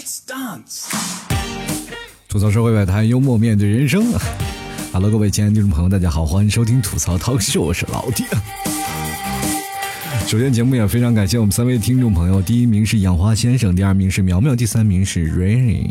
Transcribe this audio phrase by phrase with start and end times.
[0.00, 0.86] stunt。
[2.28, 4.12] 吐槽社会百态，幽默面对人生。
[4.92, 8.24] Hello，各位亲爱的听众朋友，大家好，欢迎收听吐槽涛秀，我是老弟。
[10.26, 15.90] 首先，节目也非常感谢我们三位听众朋友，第一名是养花先生，第二名是苗苗，第三名是 Rainy。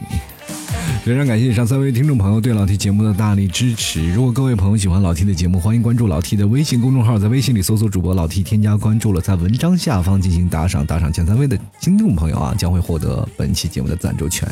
[1.07, 4.11] 非常感谢以上三位听众朋友对老 T 节目的大力支持。
[4.11, 14.45] 如果各位朋友喜欢老 T 的节目，欢迎关注老 T 的微信公众号，在微信里搜索主播老 T，添加关注了，在文章下方进行打赏，打赏前三位的听众朋友啊，将会获得本期节目的赞助权，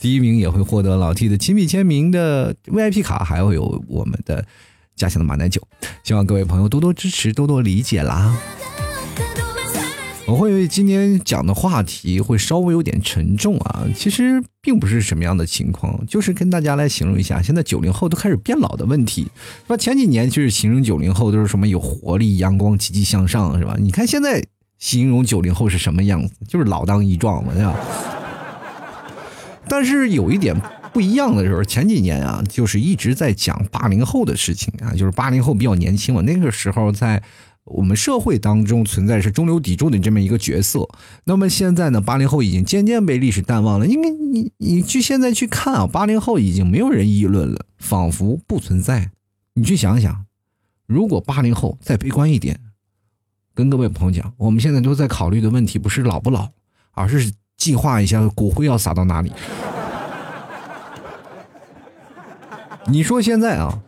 [0.00, 4.44] 第一名也会获得老 T 的亲笔签名的 VIP 卡，还会有我们的
[4.96, 5.62] 家乡的马奶酒。
[6.02, 8.36] 希望各位朋友多多支持，多多理解啦。
[10.26, 19.76] 我会今天讲的话题会稍微有点沉重啊，其实并不是什么样的情况，就是跟大家来形容一下，现在九零后都开始变老的问题，是吧？
[19.76, 23.76] 前几年就是形容九零后都是什么有活力、阳光、积极向上，是吧？
[23.78, 24.42] 你看现在
[24.78, 27.76] 形容九零后是什么样子，就是老当益壮嘛，对吧？
[29.68, 30.58] 但是有一点
[30.94, 37.22] 不一样的时候，前几年啊，就是一直在讲八零后的事情啊，就是八零后比较年轻嘛，那个时候在。
[37.64, 40.86] 我们社会当中存在是中流砥柱的这么一个角色，
[41.24, 43.86] 那么现在呢，八零后已经渐渐被历史淡忘了。
[43.86, 49.10] 因为你你去现在去看啊，八零后已经没有人议论了，仿佛不存在。
[49.54, 50.26] 你去想想，
[50.86, 52.60] 如果八零后再悲观一点，
[53.54, 56.50] 跟各位朋友讲，我们现在都在考虑的问题不是老不老，
[56.90, 59.32] 而是计划一下骨灰要撒到哪里。
[62.88, 63.80] 你说现在啊？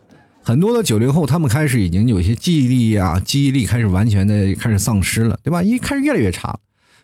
[0.47, 5.61] 很多的九零后，他们开始已经有些记忆力啊，记忆力开始完全的开始丧失了，对吧？
[5.61, 6.57] 一开始越来越差。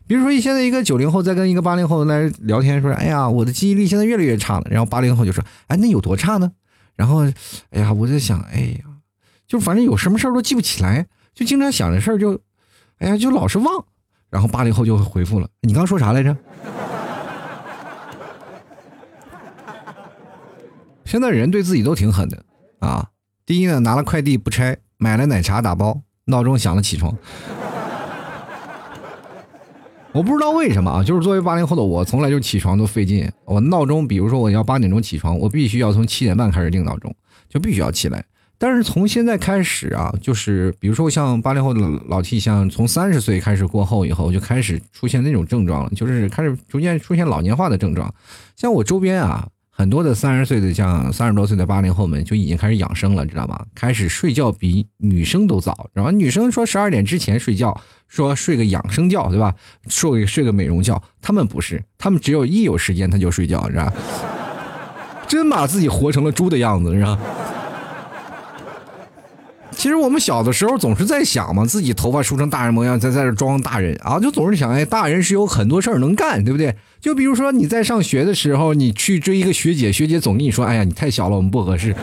[0.08, 6.54] 比如说，现在一个九零后在跟一个八零后来聊天，说：“哎呀，我的记忆力现在越来越差了。”然后八零后就说：“哎，那有多差呢？”
[6.96, 7.26] 然后，
[7.72, 8.86] 哎呀，我在想，哎呀，
[9.46, 12.40] 就反正有什么事儿都记不起来，就经常想着事儿就，
[13.00, 13.86] 哎呀，就老是忘。
[14.30, 16.34] 然后八零后就回复了：“你刚说啥来着？”
[21.03, 22.42] 现在人对自己都挺狠的
[22.80, 23.09] 啊。
[23.46, 27.14] 第一呢，拿了快递不拆，买了奶茶打包，闹钟响了起床。
[30.14, 33.30] 我不知道为什么啊，就是作为八零后的我，从来就起床都费劲。
[33.44, 37.14] 我闹钟，比如说我要八点钟起床，我必须要从七点半开始定闹钟，
[37.50, 38.24] 就必须要起来。
[38.58, 48.14] 但是从现在开始啊，就是比如说像八零后的老 T，像从三十岁开始过后以后，就开始出现那种症状了，就是开始逐渐出现老年化的症状。
[48.56, 49.50] 像我周边啊。
[49.84, 53.66] 很多的三十岁的像三十多岁的八零后们就已经开始养生了，知道吗？
[53.76, 57.78] 开始睡觉比女生都早，然后女生说十二点之前睡觉，
[58.08, 59.54] 说睡个养生觉，对吧？
[59.90, 63.92] 睡睡个美容觉，他们不是，他们只有一有时间他就睡觉，是吧
[65.28, 67.20] 真把自己活成了猪的样子，是吧
[69.75, 76.75] 其实我们小的时候总是在想嘛，自己头发梳成大人模样，在在这装大人啊，就总是想，哎，大人是有很多事儿能干，对不对？
[77.01, 81.95] 就比如说你在上学的时候，你去追一个学姐，学姐总跟你说，哎呀，你太小了，我们不合适，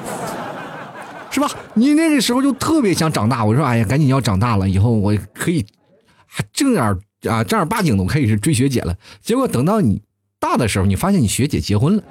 [1.31, 1.49] 是吧？
[1.75, 5.65] 你那个时候就特别想长大，我说，哎呀，赶紧要长大了，以后我可以
[6.53, 6.99] 正儿
[7.29, 8.95] 啊正儿八经的我可以是追学姐了。
[9.23, 10.03] 结果等到你
[10.39, 12.03] 大的时候，你发现你学姐结婚了，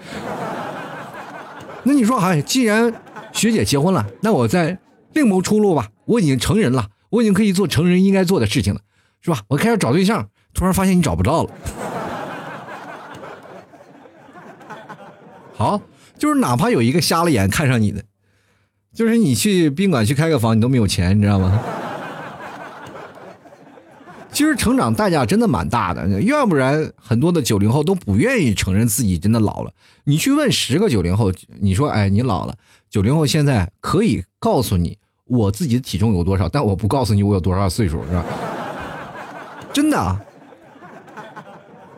[1.84, 2.94] 那你说，哎，既然
[3.34, 4.78] 学姐结婚了，那我在。
[5.14, 8.82] 另谋出路吧，我已经成人了，我已经可以做成人应该做的事情了，
[9.22, 9.42] 是吧？
[9.48, 11.50] 我开始找对象，突然发现你找不着了。
[15.56, 15.82] 好，
[16.18, 18.04] 就是哪怕有一个瞎了眼看上你的，
[18.94, 21.60] 就是你去宾馆去开个房，你都没有钱，你知道吗？
[24.32, 29.72] 其实成长代价真的蛮大的，要不然很多的九零后都不愿意承认自己真的老了。
[30.06, 32.56] 你去问十个九零后，你说，哎，你老了？
[32.90, 38.26] 九零后现在可以告诉你我自己的体重有多少，但我不告诉你我有多少岁数，是吧？
[39.72, 40.20] 真的，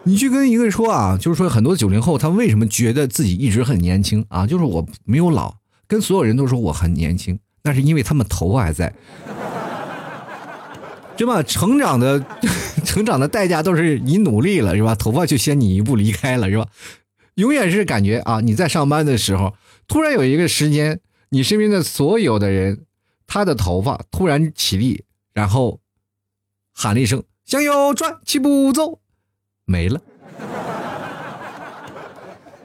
[0.04, 4.46] 你去跟一个人说啊，就是说很多九零后他为什么觉得自己一直很年轻啊？
[4.46, 5.56] 就是我没有老，
[5.88, 8.94] 跟所有人都说我很年轻，那是因为他们头发还在，
[11.16, 11.42] 对吧？
[11.42, 12.22] 成长的
[12.84, 14.94] 成长的代价都是你努力了，是吧？
[14.94, 16.68] 头发就先你一步离开了，是吧？
[17.36, 19.54] 永远是感觉啊，你在上班的时候。
[19.92, 21.02] 突然有一个时间，
[21.32, 22.86] 你身边的所有的人，
[23.28, 25.04] 他的头发突然起立，
[25.34, 25.82] 然后
[26.72, 29.00] 喊了一声“向右转七步走”，
[29.68, 30.02] 没了。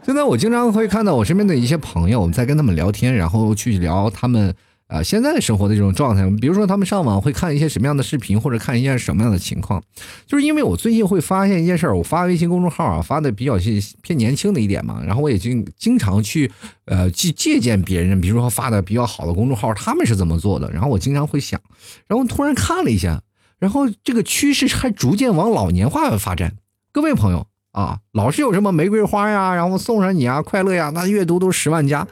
[0.04, 4.54] 现在我经常会看到我身边的一些朋友，我们在跟他们聊天，然后去聊他们。
[4.88, 9.82] 啊，现在生活的这种状态，比如说他们上网会看一些什么样的视频，或者看一些什么样的情况，
[10.26, 16.48] 就是因为我最近会发现一件事儿，我发微信公众号啊，发的比较是偏年轻的一点嘛，然后我也经经常去
[16.84, 21.60] 呃去借鉴别人，比如说发的比较好的公众号，他们是怎么做的，然后我经常会想，
[22.06, 23.20] 然后突然看了一下，
[23.58, 26.52] 然后这个趋势还逐渐往老年化发展。
[26.92, 32.06] 各位朋友啊，老是有什么玫瑰花呀，然后送上你啊，快乐呀，那阅读都十万加。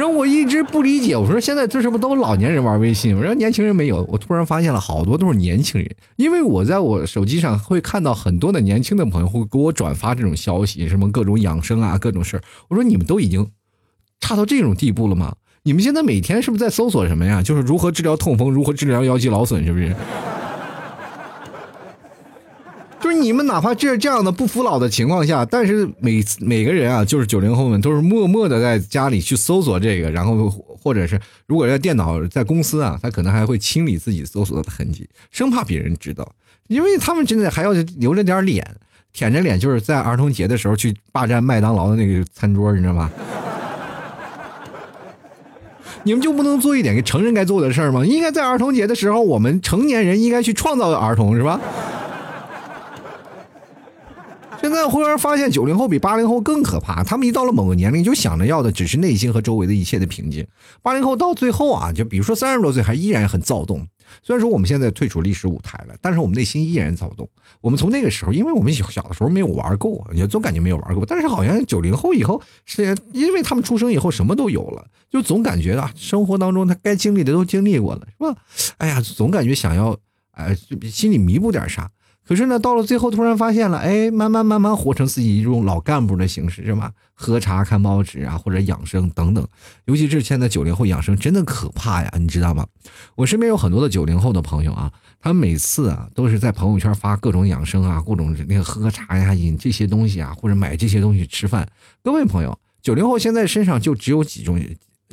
[0.00, 4.02] 然后我一直不理解，我说现在这什么都老年人玩微信，我说年轻人没有。
[4.10, 12.42] 我突然发现了好多都是年轻人，因为我在我手机上会看到很多的年轻的朋友会给我转发这种消息，什么各种养生啊，各种事儿。
[12.68, 13.46] 我说你们都已经
[14.20, 15.34] 差到这种地步了吗？
[15.64, 17.42] 你们现在每天是不是在搜索什么呀？
[17.42, 19.94] 就是如何治疗痛风，如何治疗腰肌劳损，是不是？
[23.00, 36.30] 就是你们哪怕这这样的不服老的情况下，但是每每个人啊，就是九零后们都是默默的在家里去搜索这个，然后或者是如果在电脑在公司啊，他可能还会清理自己搜索的痕迹，生怕别人知道，
[36.68, 38.62] 因为他们真的还要留着点脸，
[39.14, 43.10] 舔着脸，就是在儿童节的时候去霸占麦当劳的那个餐桌，你知道吗？
[46.02, 48.04] 你们就不能做一点给成人该做的事儿吗？
[48.04, 51.58] 应该在儿童节的时候，我们成年人应该去创造儿童，是吧？
[54.60, 57.02] 现在忽然发现，九零后比八零后更可怕。
[57.02, 60.46] 他们一到了某个年龄，就想着要的只是内心和周围的一切的平静。
[60.82, 63.86] 八零后到最后啊，就比如说三十多岁，还依然很躁动。
[64.22, 67.26] 虽然说我们现在退出历史舞台了，但是我们内心依然躁动。
[67.62, 71.06] 我们从那个时候，因为我们小的时候没有玩够，也总感觉没有玩够。
[71.06, 78.36] 但是好像九零后以后，是因为他们出生以后什么都有了，就总感觉啊，生活当中他该经历的都经历过了，是吧？
[78.76, 79.96] 哎呀，总感觉想要，
[80.32, 80.54] 哎，
[80.92, 81.90] 心里弥补点啥。
[82.30, 86.92] 可是呢，到了最后突然发现了，哎，慢慢慢慢活成自己一种老干部的形式，是吧？
[87.12, 89.44] 喝茶、看报纸啊，或者养生等等。
[89.86, 92.64] 尤其是现在九零后养生真的可怕呀，你知道吗？
[93.16, 101.68] 我身边有很多的九零后的朋友啊，他们每次啊都是在朋友圈发各种养生啊，各种那个喝茶呀、饮这些东西啊，或者买这些东西吃饭。
[102.00, 104.64] 各位朋友，九零后现在身上就只有几种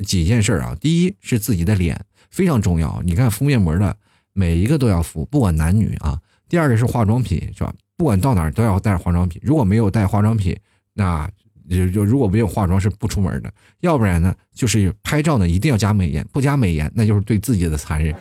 [0.06, 0.76] 几件事啊。
[0.80, 2.00] 第一是自己的脸
[2.30, 3.96] 非常重要，你看敷面膜的
[4.32, 6.16] 每一个都要敷，不管男女啊。
[6.48, 7.72] 第二个是化妆品，是吧？
[7.96, 9.40] 不管到哪儿都要带化妆品。
[9.44, 10.56] 如果没有带化妆品，
[10.94, 11.28] 那
[11.68, 13.52] 就就如果没有化妆是不出门的。
[13.80, 18.14] 要不然呢，就是拍照呢一定要加美颜，不加美颜那就是对自己的残忍。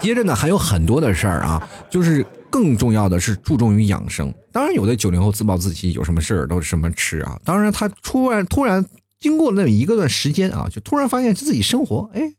[0.00, 4.32] 接着呢还有很多的事儿啊，就是更重要的是注重于养生。
[4.50, 7.38] 当然有的九零后自暴自弃，有什么事儿都什么吃啊。
[7.44, 8.84] 当然他突然突然
[9.20, 12.32] 经过那一个段时间啊，就突然发现自己生活，哎，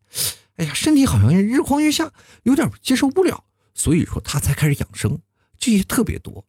[0.57, 2.09] 哎呀，身体好像日况月下，
[2.43, 3.43] 有点接受不了。
[3.79, 5.17] 所以说他才开始养生，
[5.57, 6.43] 这些特别多，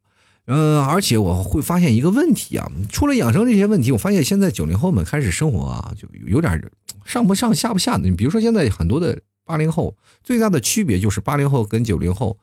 [0.46, 6.60] 嗯，而且我会发现一个问题啊，除了养生这些问题，我发现现在九零后们开始生活啊，就有点
[7.04, 8.08] 上不上下不下的。
[8.08, 12.36] 你比如说现在很多的八零后，最大的区别就是八零后跟九零后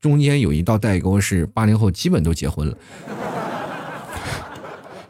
[0.00, 2.78] 中间有一道代沟，是八零后基本都结婚了。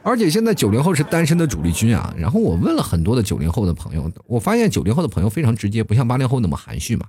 [0.05, 2.15] 而且现在九零后是单身的主力军啊。
[2.17, 7.06] 然后我问了很多的九零后的朋友，我发现九零后的朋友非常直接，不像八零后那么含蓄嘛。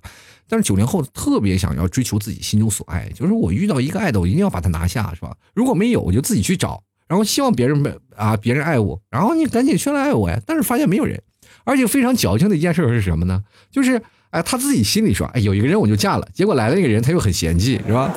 [0.47, 5.35] 但是九零后特别想要追求自己心中所爱，就是我遇到一个爱的，我一定要把它拿下，是吧？
[5.53, 10.39] 如果没有，我就自己去找，然后希望别人们啊，别人爱我，然后你赶紧去来爱我呀。
[10.45, 11.21] 但是发现没有人，
[11.63, 13.43] 而且非常矫情的一件事是什么呢？
[13.71, 18.13] 就是哎，他自己心里说，哎，有一个人我就嫁了，结果来了那个人他又很嫌弃，是吧？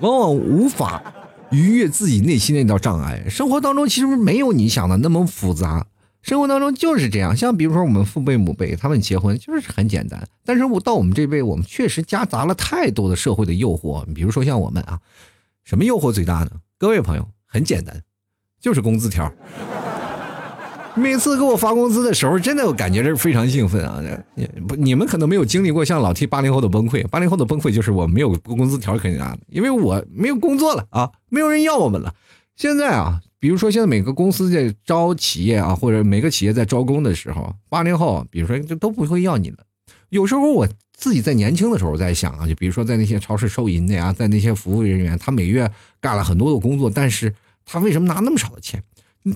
[0.00, 1.02] 往往无法。
[1.50, 3.24] 逾越自己内心那道障碍。
[3.28, 5.86] 生活当中其实没有你想的那么复杂，
[6.22, 7.36] 生活当中就是这样。
[7.36, 14.04] 像比如说我们父辈母辈他们结婚就是很简单，但是我到我们这辈，我们确实夹杂了太多的社会的诱惑。
[14.12, 15.00] 比如说像我们啊，
[15.64, 16.50] 什么诱惑最大呢？
[16.78, 18.02] 各位朋友，很简单，
[18.60, 19.32] 就是工资条。
[20.98, 24.02] 每次给我发工资的时候，真的我感觉这是非常兴奋啊！
[24.66, 27.06] 不，你们可能没有经历过像老 T 八零后的崩溃。
[27.08, 32.14] 八零后的崩溃就是我没有工资条可以拿，因为我没有工作了啊，没有人要我们了。
[32.56, 39.58] 现在啊，比如说现在每个公司在招企业啊，或者每个企业在招工的时候，八零后，比如说就都不会要你了。
[40.10, 48.82] 有时候我自己在年轻的时候在想啊，就比如说在那些超市收银的呀，在那些服务人员，他每月干了很多的工作，但是他为什么拿那么少的钱？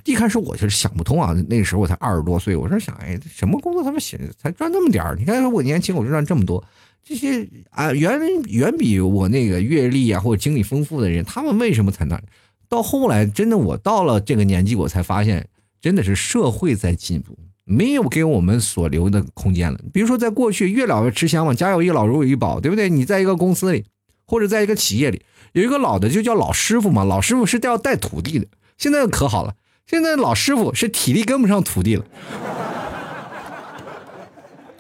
[0.05, 5.17] 一开始我就是想不通啊，那个时候我才二十多岁，我说想，哎，什么工作他们写才赚那么点儿？
[5.19, 6.63] 你看我年轻我就赚这么多，
[7.05, 12.21] 这些啊远远比我那个阅历啊或者经历丰富的人，他们为什么才那？
[12.69, 15.47] 到后来真的我到了这个年纪，我才发现，
[15.81, 19.79] 真的是社会在进步，没有给我们所留的空间了。
[19.93, 22.89] 比如说在过去，越老越吃香嘛，家有一老如有一宝，对不对？
[22.89, 23.85] 你在一个公司里
[24.27, 25.23] 或者在一个企业里，
[25.53, 28.47] 有一个老的就叫老师傅嘛，老师傅是要带徒弟的。
[28.79, 29.55] 现在可好了。
[29.87, 32.05] 现在老师傅是体力跟不上徒弟了，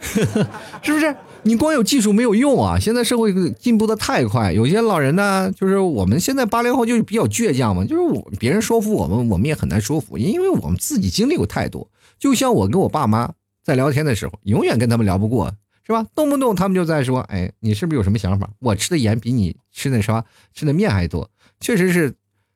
[0.83, 1.15] 是不是？
[1.45, 2.79] 你光有技术没有用啊！
[2.79, 11.91] 现在社会进步的太快，有些老人呢，就是我们现在八零后就是比较倔强嘛，就是我别人说服我们，我们也很难说服，因为我们自己经历过太多。
[12.17, 13.33] 就像我跟我爸妈
[13.65, 15.53] 在聊天的时候，永远跟他们聊不过，
[15.85, 16.07] 是吧？
[16.15, 18.49] 动不动他们就在说，哎，你是不是有什么想法？
[18.61, 21.29] 我吃的盐比你吃的啥吃的面还多，
[21.59, 22.15] 确实是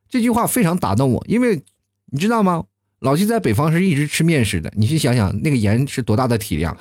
[0.09, 1.61] 这句话非常打动我，因为
[2.11, 2.65] 你知道吗？
[3.01, 6.77] 老七在北方是一直吃面食的，你去想想那个盐是多大的体量。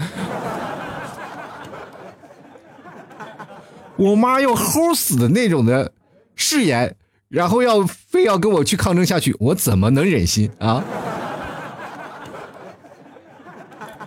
[3.97, 5.91] 我妈要齁死的那种的
[6.35, 6.95] 誓言，
[7.27, 10.83] 然后要非要跟我去抗争下去，我怎么能忍心啊？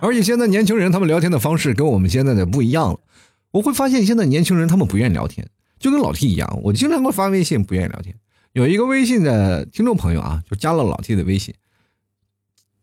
[0.01, 2.99] 而且现在年轻人他们聊天的方式跟我们现在的不一样了，
[3.51, 5.47] 我会发现现在年轻人他们不愿意聊天，
[5.79, 8.15] 就跟老 T 一样，我经常会发微信不愿意聊天。
[8.53, 11.53] 有一个微信的听众朋友啊，就加了老 T 的微信，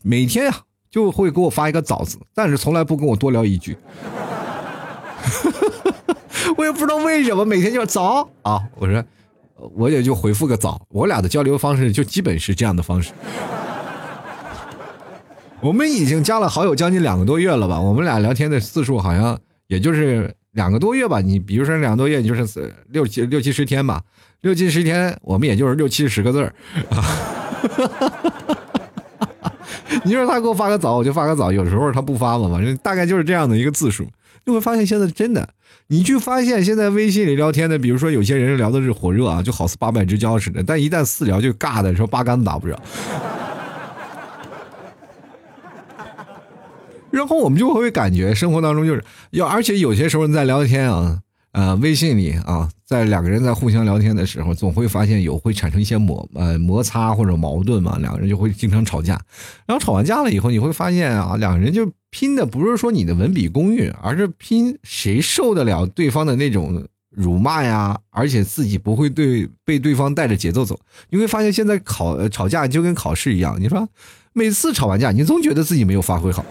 [0.03, 3.77] 每天啊就会给我发一个早字，但是从来不跟我多聊一句。
[6.57, 9.05] 我也不知道为什么每天就是早啊，我说
[9.75, 13.13] 我也就回复个早，我俩的交流方式就基本是这样的方式。
[15.61, 17.81] 我们已经加了好友将近两个多月了吧？
[17.81, 21.21] 我们俩聊天的次数好像也就是两个多月吧。
[21.21, 24.03] 你比如说两个多月，你就是六七六七十天吧，
[24.41, 26.53] 六七十天，我们也就是六七十个字儿
[26.91, 27.05] 啊。
[30.05, 34.07] 你说他给我发个早，我就发个早；有时候他不发嘛，反正大概就是这样的一个字数。
[34.45, 35.49] 就会发现现在真的，
[35.89, 42.81] 你去发现现在微信里聊天的，比如说有些人聊的是火热啊，就好似八拜之交似的，但一旦私聊就尬的说八竿子打不着。
[47.17, 51.19] 然后我们就会感觉生活当中就是要，而且有些时候你在聊天啊，
[51.53, 59.19] 呃，微信里啊，在两个人在互相聊天的时候，总会发现有会产生一些摩呃摩擦或者矛盾嘛，两个人就会经常吵架。
[59.67, 70.79] 然后吵完架了以后，你会发现啊，两个人就拼的不是说你的文笔功运，而是拼谁受得了对方的那种辱骂呀，而且自己不会对被对方带着节奏走。
[71.09, 73.89] 你会发现现在考吵架就跟考试一样，你说
[74.35, 76.45] 每次吵完架，你总觉得自己没有发挥好。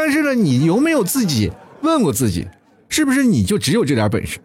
[0.00, 1.50] 但是呢，你有没有自己
[1.82, 2.46] 问过自己，
[2.88, 4.38] 是不是你就只有这点本事？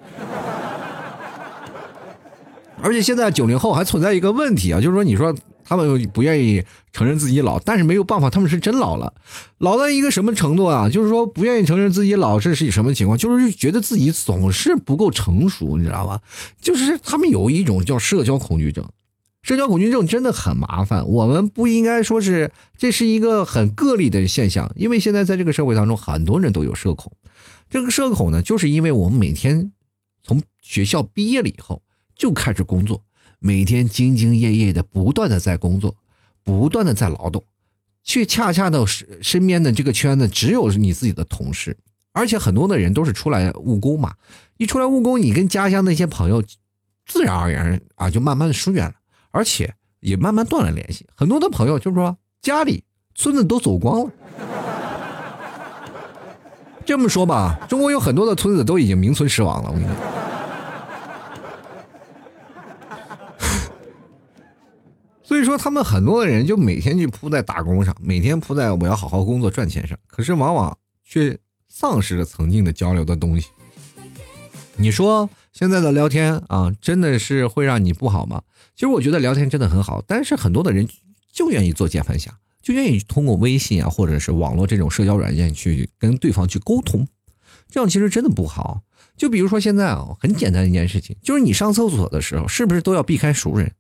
[2.81, 5.31] 而且现在九零后还存在一个问题啊，就是说，你说
[5.63, 9.13] 他们不愿意承认自己老，但是没有办法，他们是真老了，
[9.59, 10.89] 老到一个什么程度啊？
[10.89, 13.15] 就是说不愿意承认自己老，这是什么情况？
[13.15, 16.19] 就是觉得自己总是不够成熟，你知道吧？
[16.59, 18.83] 就是他们有一种叫社交恐惧症。
[19.43, 27.11] 社交恐惧症真的很麻烦，我们不应该说是这是一个很个例的现象，因为现在在这个社会当中，很多人都有社恐。
[27.69, 29.73] 这个社恐呢，就是因为我们每天
[30.23, 31.81] 从学校毕业了以后
[32.15, 33.03] 就开始工作，
[33.39, 35.97] 每天兢兢业业的，不断的在工作，
[36.41, 37.43] 不断的在劳动，
[38.01, 41.75] 却恰恰的身身边的这个圈子只有你自己的同事，
[42.13, 44.15] 而且很多的人都是出来务工嘛，
[44.55, 46.41] 一出来务工，你跟家乡那些朋友，
[47.05, 48.93] 自然而然啊就慢慢的疏远了。
[49.33, 52.83] 而且也慢慢断了联系，很多的朋友就是说家里
[53.15, 54.11] 村子都走光了。
[56.85, 59.69] 这么说吧，中国有很多的村子都已经名存实亡了。
[59.69, 59.95] 我跟你说，
[65.23, 73.49] 所以说他们很多的人就每天就扑在打工上，每天扑在我要好好工作赚钱上，可是往往却丧失了曾经的交流的东西。
[74.75, 78.43] 你说现在的聊天啊，真的是会让你不好吗？
[78.75, 80.87] 其实我觉得聊天真的很好，但是很多的人
[81.31, 87.07] 就愿意做键盘侠，就愿意通过微信啊，或者是网络这种社交软件去跟对方去沟通，
[87.69, 88.81] 这样其实真的不好。
[89.15, 93.71] 就比如说现在啊，很简单的一件事情，就是你上厕所的时候，是不是都要避开熟人？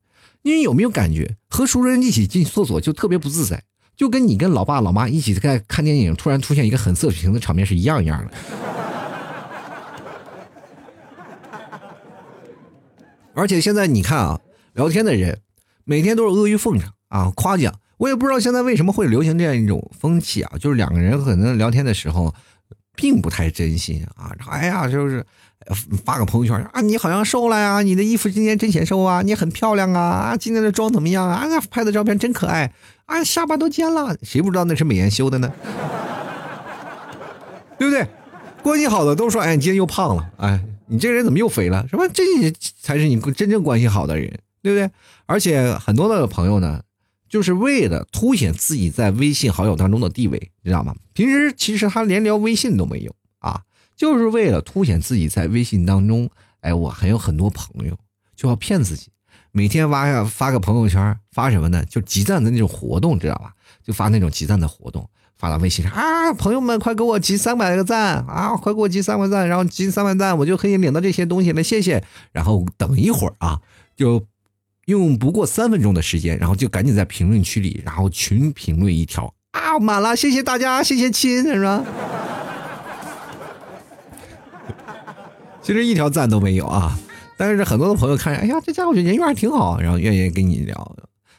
[0.43, 3.63] 因为有没有感觉和熟人一起进厕所就特别不自在，
[3.95, 8.31] 就跟你跟老爸老妈一起在看电影，突然出现一个很色情的场面是一样一样的。
[13.33, 14.39] 而且现在你看啊。
[14.73, 15.39] 聊天的人，
[15.83, 17.73] 每天都是阿谀奉承啊，夸奖。
[17.97, 22.33] 我也不知道现在为什么会流行这样一种风气啊，就是两个人可能聊天的时候，
[22.95, 24.35] 并不太真心啊。
[24.49, 25.25] 哎呀，就是
[26.03, 31.47] 发个朋友圈啊，你好像瘦了呀，你的衣服今天真显瘦啊，你很漂亮啊，啊，今天的妆怎么样啊？
[31.47, 32.73] 啊，拍的照片真可爱
[33.05, 35.53] 啊，下巴都尖了，谁不知道那是美颜修的呢？
[37.77, 38.05] 对不对？
[38.61, 41.85] 关系好的都说，哎，你今天又胖了，哎，你这个人怎么又肥了？
[41.89, 42.07] 什么？
[42.13, 42.23] 这
[42.81, 44.39] 才是你真正关系好的人。
[44.63, 44.89] 对不对？
[45.27, 46.81] 而且很多的朋友呢，
[47.29, 50.95] 就是为了凸显自己在微信好友当中的地位，你知道吗？
[51.13, 53.61] 平时其实他连聊微信都没有啊，
[53.95, 56.29] 就是为了凸显自己在微信当中，
[56.61, 57.97] 哎，我还有很多朋友，
[58.35, 59.09] 就要骗自己，
[59.51, 61.83] 每天发呀发个朋友圈，发什么呢？
[61.85, 63.53] 就集赞的那种活动，知道吧？
[63.83, 72.03] 就发那种集赞的活动，发到微信上啊，朋友们快给我集三百个赞啊，快给我集三百赞，然后集三百赞，我就可以领到这些东西了，谢谢。
[72.31, 73.59] 然后等一会儿啊，
[73.95, 74.25] 就。
[74.85, 81.83] 用不过三分钟的时间，然后就赶紧在评论区里，然后群评论一条啊，满了，谢谢大家，谢谢亲，是吧？
[85.61, 86.99] 其实一条赞都没有啊，
[87.37, 90.95] 但是很多的朋友看，哎呀，这家伙人缘还挺好，然后愿意跟你聊。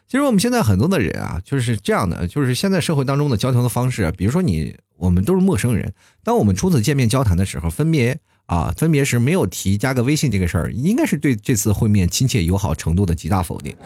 [0.06, 13.76] 其实我们现在很多的人啊，就是这样的，就是现在社会当中的交流的方式，比如说你，我们都是陌生人，当我们初次见面交谈的时候，分别啊，分别是没有提加个微信这个事儿，应该是对这次会面亲切友好程度的极大否定。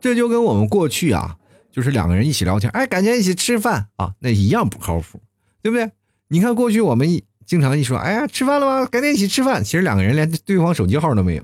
[0.00, 1.36] 这就跟我们过去啊，
[1.70, 5.20] 就是两个人一起聊天，哎，感觉一起吃饭啊，那一样不靠谱，
[5.62, 5.90] 对不对？
[6.28, 7.24] 你看过去我们一。
[7.44, 8.86] 经常一说，哎呀，吃饭了吗？
[8.86, 9.62] 赶紧一起吃饭。
[9.62, 11.42] 其实两个人连对方手机号都没有，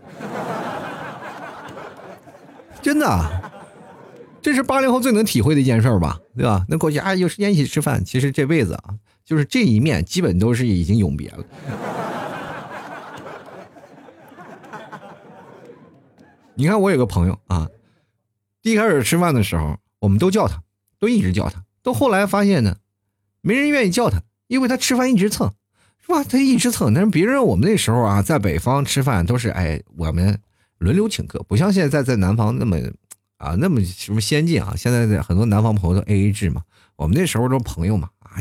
[2.81, 3.48] 真的，
[4.41, 6.19] 这是八零后最能体会的一件事吧？
[6.37, 6.65] 对吧？
[6.69, 11.45] 那过去啊，有时间一起吃饭，其实这辈子啊，就是这一面基本都是已经永别了。
[16.55, 17.69] 你看，我有个朋友啊，
[18.63, 20.63] 第一开始吃饭的时候，我们都叫他，
[20.99, 22.77] 都一直叫他，到后来发现呢，
[23.41, 25.53] 没人愿意叫他，因为他吃饭一直蹭。
[26.01, 30.41] 是吧，他一直蹭，但是别人我们那时候啊，在北方吃饭都是哎，我们
[30.79, 32.79] 轮流请客，不像现在在南方那么
[33.39, 34.75] 啊那么什么先进啊。
[34.77, 36.63] 现在的很多南方朋友都 A A 制嘛，
[36.97, 38.37] 我们那时候都朋友嘛啊，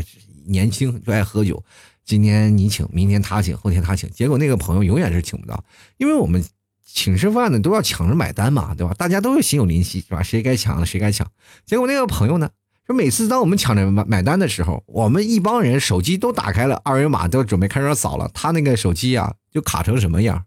[0.46, 1.63] 年轻就爱喝酒，
[2.04, 5.63] 今天你请，明天他请，后天他请，结果那个朋友永远是请不到，
[5.98, 6.44] 因为我们
[6.86, 8.94] 请吃饭的都要抢着买单嘛，对吧？
[8.94, 10.22] 大家都是心有灵犀，是吧？
[10.22, 11.32] 谁该抢了谁该抢，
[11.66, 12.50] 结果那个朋友呢？
[12.86, 18.32] 说每次当我们抢着买买单的时候，我们一帮人手机都打开了二维码，都准备开始扫了。
[18.34, 20.46] 他那个手机啊，就卡成什么样？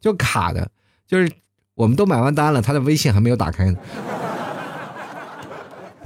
[0.00, 0.70] 就卡的，
[1.08, 1.32] 就是
[1.80, 3.78] 我们都买完单了，他的微信还没有打开呢。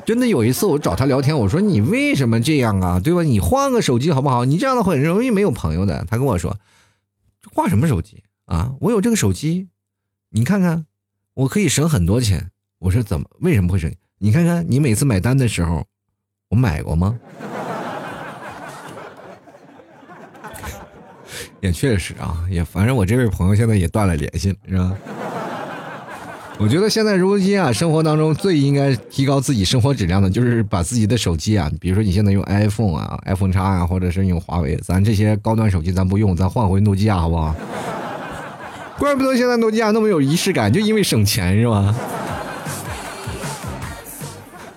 [0.06, 3.00] 真的有一次我找他聊天，我说你为什么这样啊？
[3.00, 3.24] 对吧？
[3.24, 4.44] 你换个手机好不好？
[4.44, 6.04] 你这样的话很容易没有朋友的。
[6.08, 6.56] 他跟我说，
[7.52, 8.74] 换什么手机啊？
[8.78, 9.68] 我有这个手机，
[10.30, 10.86] 你看看，
[11.34, 12.52] 我可以省很多钱。
[12.78, 13.26] 我说怎么？
[13.40, 13.92] 为什么会省？
[14.18, 15.84] 你看看，你每次买单的时候，
[16.50, 17.18] 我买过吗？
[21.60, 24.96] 也确实啊，也反正我这位朋友现在也断了联系了，是吧？
[26.56, 37.54] 我觉得现在如今啊，生活当中最应该提高自己生活质量的，就是把自己的手机啊，比如说你现在用 iPhone 啊、iPhone 叉啊，或者是用华为，咱这些高端手机咱不用，咱换回诺基亚好不好？
[38.98, 41.92] 怪不得现在诺基亚那么有仪式感，就因为省钱是吧？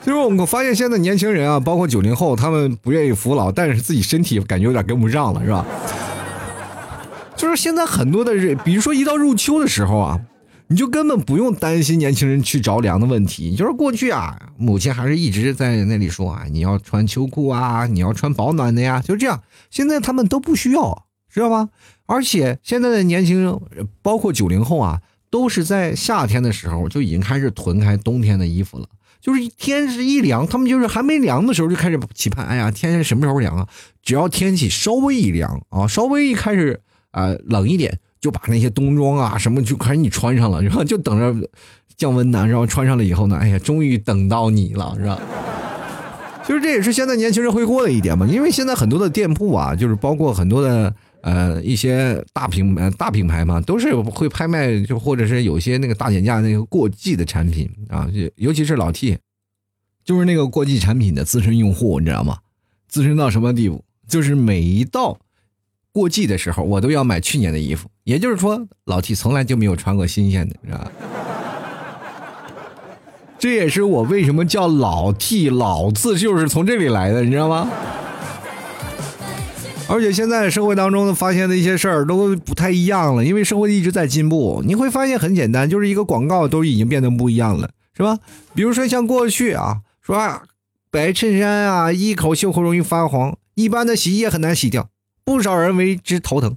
[0.03, 5.63] 就是我们发现现在年轻人啊，包括九零后，他们不愿意服老，但是自己身体感觉有点跟不上了，是吧？
[7.35, 10.19] 就是现在很多的人，比如说一到入秋的时候啊，
[10.69, 13.55] 你就根本不用担心年轻人去着凉的问题。
[13.55, 19.41] 就是过去啊，母亲还是一直在那里说啊，你要穿秋裤啊，你要穿保暖的呀，就这样。
[19.69, 21.69] 现在他们都不需要，知道吗？
[22.05, 28.87] 而且现在的年轻人，包括九零后啊，都是在夏天的时候就已经开始囤开冬天的衣服了。
[29.19, 32.45] 就是天是一凉，他们就是还没凉的时候就开始期盼。
[32.45, 33.67] 哎呀，天什么时候凉啊？
[34.03, 36.79] 只要天气稍微一凉啊，稍微一开始
[37.11, 41.49] 啊冷一点，就把那些冬装啊什么就开始你穿上了，然后就等着
[41.95, 42.45] 降温呢。
[42.47, 45.19] 然后穿上了以后呢，哎呀，终于等到你了，是吧？
[46.45, 50.93] 其实这也是现在年轻人会过的一点嘛，因为现在很多的店铺啊，就是包括很多的。
[51.21, 59.17] 呃，一些大品呃大品牌嘛，都是会拍卖，就或者是有些那个大减价那个过季的产品啊，尤其是老 T，
[60.05, 62.37] 就是那个过季产品的资深用户，你知道吗？
[62.87, 63.83] 资深到什么地步？
[64.07, 65.17] 就是每一到
[65.97, 67.89] 过季的时候，我都要买去年的衣服。
[68.03, 70.91] 也就是说，老 T 从来就没有穿过新鲜的，是吧？
[73.39, 77.67] 这也是我为什么叫老 T，老字就是从这里来的，你知道吗？
[79.89, 84.61] 而且现在社会当中发现的一些事儿都不太一样了，因为社会一直在进步。
[84.63, 88.19] 你会发现很简单，就是一个广告都已经变得不一样了，是吧？
[88.53, 90.43] 比如说像过去啊，说啊，
[90.91, 94.89] 白衬衫啊，一口袖口容易发黄，一般的洗衣液很难洗掉，
[95.27, 96.55] 不少人为之头疼。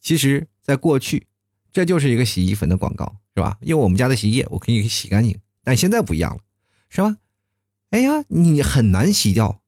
[0.00, 1.26] 其实，在过去，
[1.72, 3.58] 这就是一个洗衣粉的广告，是吧？
[3.62, 5.36] 用我们家的洗衣液，我可以洗干净。
[5.64, 6.38] 但现在不一样了，
[6.88, 7.16] 是吧？
[7.90, 9.60] 哎呀，你很难洗掉，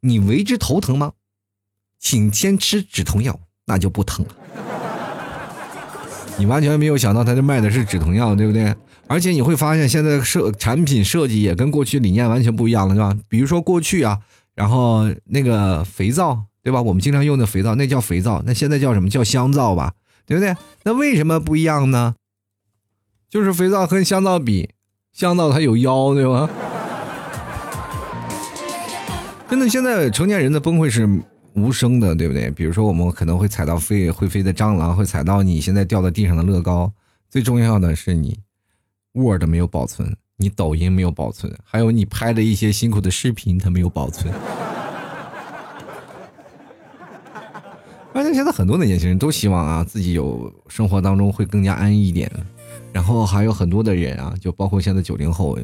[0.00, 1.14] 你为之头疼吗？
[1.98, 4.34] 请先吃止痛药，那就不疼了。
[6.36, 8.76] 你完全没有想到，他这卖的是止痛药，对不对？
[9.06, 13.18] 而且你会发现，现在设产品设计也跟过去理念完全不一样了，是吧？
[13.28, 14.20] 比如说过去啊，
[14.54, 16.80] 然后那个肥皂，对吧？
[16.80, 19.94] 我们经常用的肥皂，那叫肥皂，那现在叫什么叫香皂吧？
[20.26, 20.54] 对不对？
[20.84, 22.14] 那为什么不一样呢？
[23.28, 24.70] 就是肥皂和香皂比，
[25.12, 26.48] 香皂它有腰，对吧？
[29.48, 31.08] 真的，现在成年人的崩溃是。
[31.54, 32.50] 无声的，对不对？
[32.50, 36.90] 比如说，我们可能会踩到飞会飞的蟑螂，会踩到你现在掉在地上的乐高。
[37.28, 38.38] 最重要的是，你
[39.12, 44.32] Word 没有保存，你抖音没有保存，还有你拍的一些辛苦的视频，它没有保存。
[48.14, 52.30] 而且现在很多的年轻人都希望啊，自己有生活当中会更加安逸一点。
[52.92, 55.58] 然后还有很多的人啊，就包括现在九零后，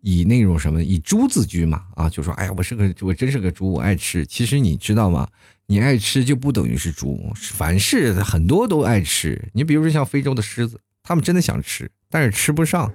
[0.00, 4.24] 以那种什么以猪自居嘛啊，就说哎呀，我是个我真是个猪，我爱吃。
[4.24, 5.28] 其实你知道吗？
[5.66, 9.50] 你爱吃就不等于是猪，凡是很多都爱吃。
[9.52, 12.90] 你比如说像非洲的狮子，他们真的想吃，但是吃不上。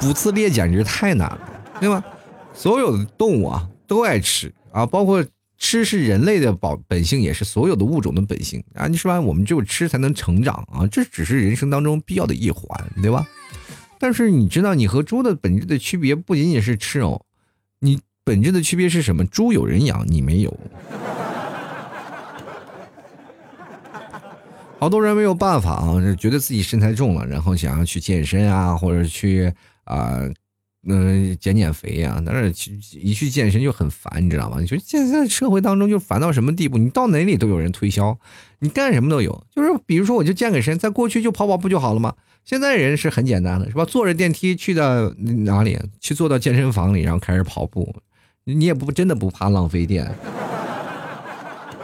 [0.00, 1.40] 捕自猎简直太难了，
[1.80, 2.02] 对吧？
[2.52, 5.24] 所有的动物啊都爱吃啊，包括。
[5.58, 8.86] 吃是人类的保本性，也是所有的物种的本性啊！
[8.86, 12.64] 你说吧，我们只有吃才能成长啊，这只是人生当中必要的一环，
[13.02, 13.26] 对吧？
[13.98, 17.20] 但是你知道，你和猪的本质的区别不仅仅是吃哦，
[17.80, 19.24] 你本质的区别是什么？
[19.26, 20.56] 猪有人养，你没有。
[24.78, 29.52] 好多人没有办法啊，就觉得自己身材重了，然后想要去健身啊，或者去
[29.84, 30.20] 啊。
[30.90, 34.56] 嗯，减减肥呀，但是去一去健身就很烦，你知道吗？
[34.58, 36.78] 你说现在社会当中就烦到什么地步？
[36.78, 38.18] 你到哪里都有人推销，
[38.60, 39.44] 你干什么都有。
[39.54, 42.14] 就是比如说，我就健个身，在过去就跑跑步就好了嘛。
[42.44, 43.84] 现在人是很简单的，是吧？
[43.84, 45.10] 坐着电梯去到
[45.44, 47.94] 哪里，去坐到健身房里，然后开始跑步，
[48.44, 50.10] 你也不真的不怕浪费电，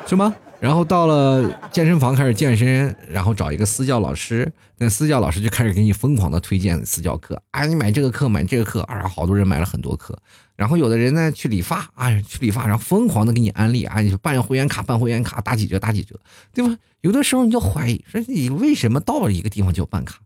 [0.06, 0.34] 是吗？
[0.64, 10.18] 然后到了健身房开始健身，然后找一个私教老师，那私教老师就开始给你疯狂的推荐私教课，啊，你买这个课，买这个课，啊，好多人买了很多课。
[10.57, 16.18] 然后有的人呢去理发，啊，去理发，然后疯狂的给你安利，啊，你办会员卡，办会员卡打几折，打几折，
[16.55, 16.74] 对吧？
[17.03, 20.20] 有的时候你就怀疑，说你为什么到了一个地方就办卡？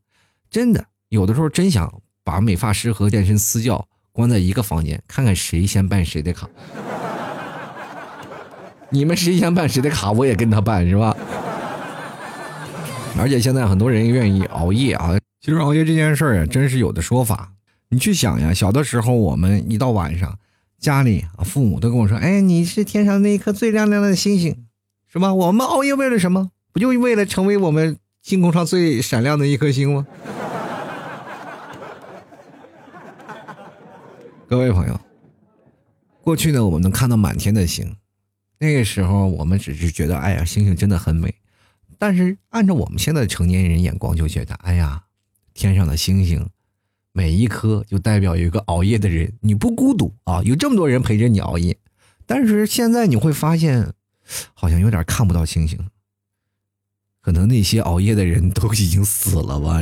[0.48, 6.48] 真的，有的时候真想把美发师和健身私教关在一个房间，看看谁先办谁的卡。
[8.90, 11.14] 你们谁先办谁的卡，我也跟他办，是吧？
[13.18, 15.18] 而且现在很多人愿意熬夜啊。
[15.40, 17.52] 其实熬夜这件事儿啊，真是有的说法。
[17.90, 20.38] 你去想呀，小的时候我们一到晚上，
[20.78, 24.66] 家里啊父母都跟我说：“哎，你是天上那一颗最亮亮的星星，
[25.10, 26.50] 是吧？”我们熬夜为了什么？
[26.72, 30.06] 不就为了成为我们星空上最闪亮的一颗星吗？
[34.48, 35.00] 各位朋友，
[36.22, 37.96] 过去呢，我们能看到满天的星。
[38.58, 41.34] 那个时候，我们只是觉得，哎呀，星星真的很美。
[41.96, 45.04] 但是，按照我们现在的成年人眼光，就觉得，哎呀，
[45.54, 46.48] 天上的星星，
[47.12, 51.76] 每一颗就代表有一个熬夜的人，你不孤独啊，有这么多人陪着你熬夜。
[52.26, 53.92] 但是现在你会发现，
[54.54, 55.88] 好像有点看不到星星，
[57.20, 59.80] 可能那些熬夜的人都已经死了吧？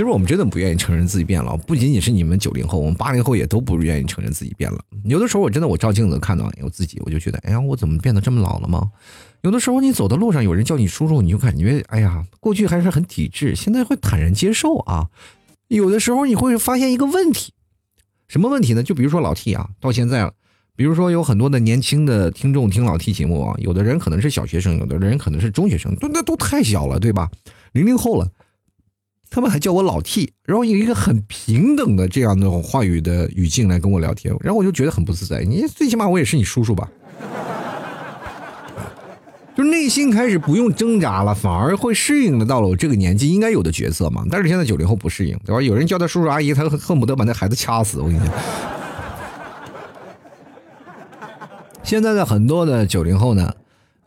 [0.00, 4.82] 其实我们真的不愿意承认自己变老，不仅仅是你们九零后，我们八零后也都不愿意承认自己变了。
[5.04, 8.92] 有的时候我真的我照镜子看到我自己，我就觉得，哎呀，我怎么变得这么老了吗？
[9.42, 15.10] 有的时候你走的路上有人叫你叔叔，你就感觉，哎呀，过去还是很抵制，现在会坦然接受啊。
[15.68, 17.52] 有的时候你会发现一个问题，
[18.26, 18.82] 什么问题呢？
[18.82, 20.32] 就比如说老 T 啊，到现在了，
[20.76, 27.30] 比如说有很多的年轻的听众听老 T 节目啊，有的人可能是小学生，有的人可能是中学生，都那都太小了，对吧？
[27.72, 28.26] 零零后了。
[29.30, 35.44] 他们还叫我老 T，然后以一个很平等的这样的话语的语境来跟我聊天，然后我就觉得很不自在。
[35.44, 36.90] 你最起码我也是你叔叔吧？
[39.56, 44.24] 就内心开始不用挣扎了，反而会适应的到了我这个年纪应该有的角色嘛。
[44.28, 45.62] 但是现在九零后不适应，对吧？
[45.62, 48.00] 有人叫他叔叔阿姨，他恨不得把那孩子掐死。
[48.00, 48.28] 我跟你讲，
[51.84, 53.54] 现在的很多的九零后呢。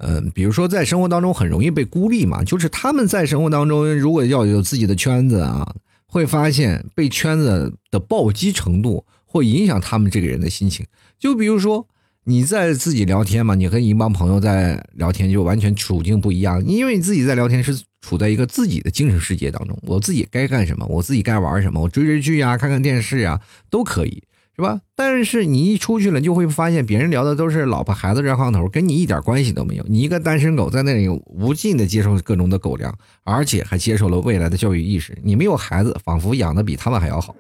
[0.05, 10.85] 嗯，比如说在生活当中很容易被孤立嘛，就是他们在生活当中如果要有自己的圈子啊，会发现被圈子的暴击程度会影响他们这个人的心情。
[11.17, 11.87] 就比如说
[12.25, 24.23] 你在自己聊天嘛，你和一帮朋友在聊天，就完全处境不一样，因为你自己在聊天是处在一个自己的精神世界当中，我自己该干什么，我自己该玩什么，我追追剧啊，看看电视啊，都可以。
[24.55, 24.81] 是吧？
[24.95, 29.85] 但是你一出去了，就会发现别人聊的都是老婆孩子热炕头，跟你一点关系都没有。
[29.87, 35.17] 你一个单身狗在那里无尽的接受各种的狗粮，而且还接受了未来的教育意识。
[35.23, 37.35] 你没有孩子，仿佛养的比他们还要好。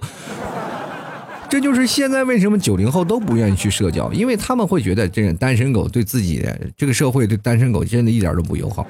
[1.47, 6.43] 这就是现在为什么九零后都不愿意去社交，因为他们会觉得这个单身狗对自己
[6.75, 8.87] 这个社会对单身狗真的一点都不友好。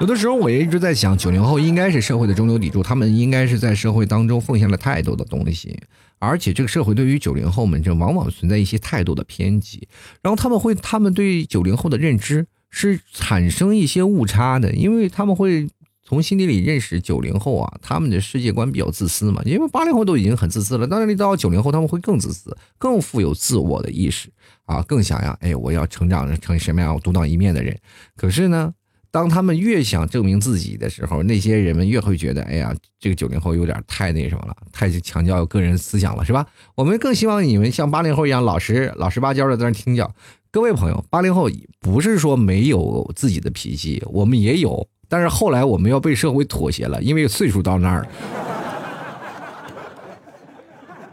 [0.00, 5.80] 有的时候我也一直在想，九零后应该是社会的中流砥柱，他们应该是在社会当中奉献了太多的东西。
[6.18, 9.88] 而且这个社会对于九零后们，这往往存在一些太多的偏激，
[10.22, 15.68] 然后他们会，他们对九零后的认知是产生一些误差的，因为他们会
[16.04, 24.30] 从心底里认识九零后啊，他们的世界观比较自私嘛，因为八零后都已经很自私了，当然你到九零后他们会更自私，更富有自我的意识
[24.64, 27.78] 啊，更想要，哎，我要成长成什么样独当一面的人。
[28.16, 28.72] 可是呢，
[29.10, 36.46] 当他们越想证明自己的时候，那些人们越会觉得，哎呀，这个九零后有点太那什么了，太强调个人思想了，是吧？
[36.74, 40.12] 我们更希望你们像八零后一样老实、老实巴交的在那听讲。
[40.50, 48.06] 各位朋友，八零后不是说没有自己的脾气，我们也有，但是后来我们要被社会妥协了，因为岁数到那儿。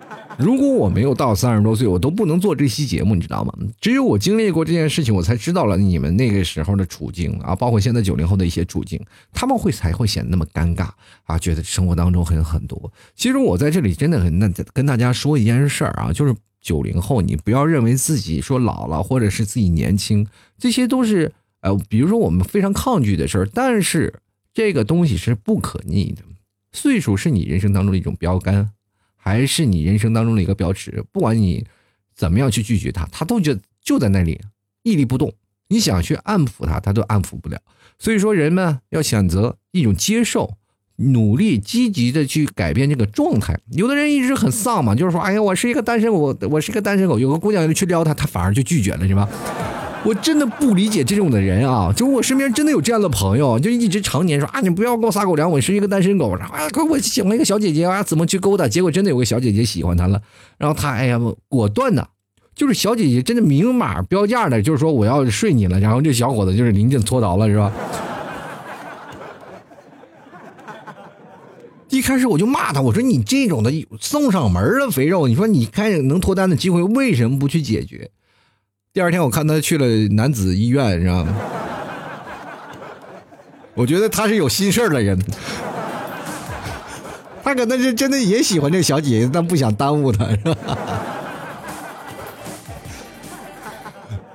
[0.37, 3.53] 如果我没有到三十多岁，我都不能做这期节目，你知道吗？
[3.79, 8.99] 只有我经历过这件事情，我才知道了你们那个时候的处境啊，包括现在九零后的一些处境，
[9.33, 10.89] 他们会才会显得那么尴尬
[11.23, 12.91] 啊，觉得生活当中很很多。
[13.15, 24.13] 其实我在这里真的很那跟大家说一件事儿啊，就是九零后，你不要认为自己说老了或者是自己年轻，这些都是呃，比如说我们非常抗拒的事儿，但是
[24.53, 26.23] 这个东西是不可逆的，
[26.73, 28.71] 岁数是你人生当中的一种标杆。
[29.25, 31.65] 还是你人生当中的一个标尺，不管你
[32.15, 34.39] 怎么样去拒绝他，他都觉就在那里
[34.83, 35.33] 屹立不动。
[35.69, 37.59] 你想去安抚他，他都安抚不了。
[37.97, 40.57] 所以说，人们要选择一种接受，
[40.97, 43.59] 努力积极的去改变这个状态。
[43.71, 47.17] 有的人一直很丧嘛，就是说，哎呀，我是一个单身狗，我是一个单身狗。
[47.17, 49.27] 有个姑娘去撩他，他反而就拒绝了，是吧？
[50.05, 51.91] 我真的不理解这种的人啊！
[51.91, 56.35] 就我身边真的有这样的朋友，就一直常年说啊，你不要给我撒狗粮，我是一个单身狗。
[56.35, 58.67] 然后啊，我喜欢一个小姐姐啊，怎么去勾搭？
[58.67, 60.21] 结果真的有个小姐姐喜欢他了，
[60.59, 62.07] 然后他哎呀，果断的，
[62.53, 65.79] 就是小姐姐真的明码标价的，就是说我要睡你了。
[65.79, 67.73] 然后这小伙子就是临阵脱逃了，是吧？
[71.89, 78.11] 一开始我就骂他，我说你这种的送上门的肥肉，你说你看能脱单的机会，为什么不去解决？
[78.95, 81.36] 第二天我看他去了男子医院，你知道吗？
[83.75, 85.19] 我觉得他是有心事儿的人，
[87.43, 90.55] 他可能是真的也喜欢这小姐姐，但不想耽误她，是吧？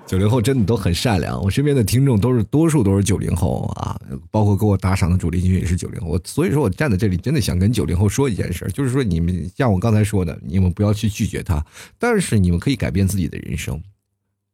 [0.06, 3.98] 九零后真的都很善良，我身边的听众都是多数都是九零后啊，
[4.30, 11.64] 包括给我打赏的主力军也是九零后，所以说我站在这里真的想跟九零后说一件事，就是说你们像我刚才说的，你们不要去拒绝他，
[11.98, 13.82] 但是你们可以改变自己的人生。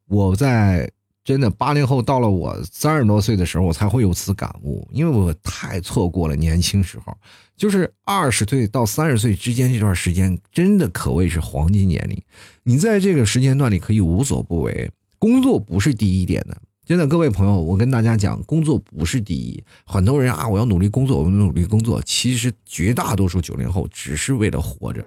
[0.08, 0.90] 我在
[1.24, 7.12] 真的八零后到了我三十多岁的时候，我才会有此感悟，因为我太错过了年轻时候，
[7.56, 12.22] 就是二十岁到三十岁之间这段时间，真的可谓是黄金年龄。
[12.62, 14.88] 你在这个时间段里可以无所不为，
[15.18, 16.56] 工作不是第一点的。
[16.84, 19.60] 真的，各位朋友，我跟大家讲，工作不是第一。
[19.84, 22.00] 很多人啊，我要努力工作，我要努力工作。
[22.02, 25.04] 其实绝大多数九零后只是为了活着。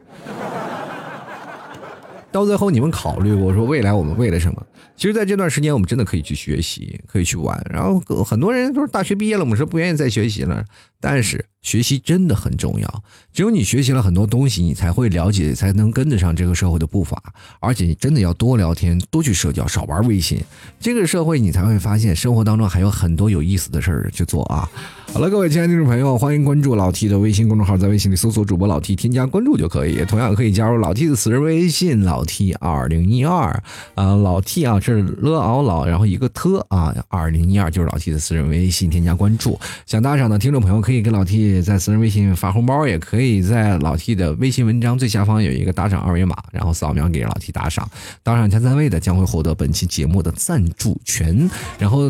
[2.32, 4.66] 到最后，你们考虑过说未来我们为了什么？
[4.96, 7.60] 其实，在这段时间，我们真的可以去学习，可以去玩。
[7.72, 10.64] 然后，很多人都是大学毕业了，我们说不愿意再学习了。
[11.00, 13.04] 但是，学习真的很重要。
[13.32, 17.22] 只有你学习了很多东西，你才会了解，才能跟得上这个社会的步伐。
[17.62, 20.40] 而且，你真的要多聊天，多去社交，少玩微信。
[20.82, 24.70] 这个社会，你才会发现生活当中还有很多有意思的事儿去做啊！
[25.12, 30.06] 好了，各位亲爱的听众朋友，欢迎关注老 T 的微信公众号，在微信里搜索主播老 T，添加关注就可以。
[30.06, 33.52] 同样可以加入老 T 的私人微信老 T 二零一二
[33.96, 39.60] 啊，老 T 啊是了敖老，然后一个特啊二零一二就是老 T 的私人微信，添加关注。
[39.86, 47.90] 想打赏的听众朋友可以给老 T 在私人微信发红包，也可以在老 T 的微信文章最下方有一个打赏二维码，然后扫描给老 T 打赏。
[48.24, 52.10] 打赏前三位的将会获得本期节目的赞助权，然后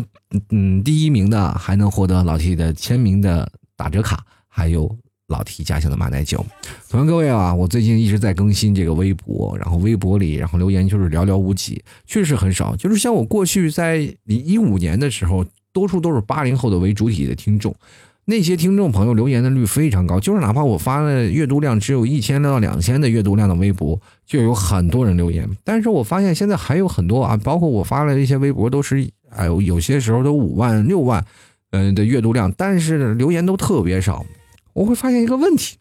[0.50, 3.50] 嗯第一名的还能获得老 T 的签名的。
[3.80, 4.94] 打折卡，还有
[5.28, 6.44] 老 T 家乡的马奶酒。
[6.90, 12.76] 同样，各位啊，我最近一直在更新这个微博，然后微博里，然后留言就是寥寥无几，确实很少。
[12.76, 17.74] 就是像我过去在一五年的时候，多数都是八零后的为主体的听众，
[18.26, 25.48] 那些听众朋友留言的率非常高，就是哪怕我发了阅读量只有一千到两千的阅读量的微博，就有很多人留言。
[25.64, 31.24] 但是我发现现在还有很多啊，包括我发了一些微博，都是哎，有些时候都五万六万。
[31.72, 34.26] 嗯的阅读量，但是留言都特别少，
[34.72, 35.76] 我会发现一个问题，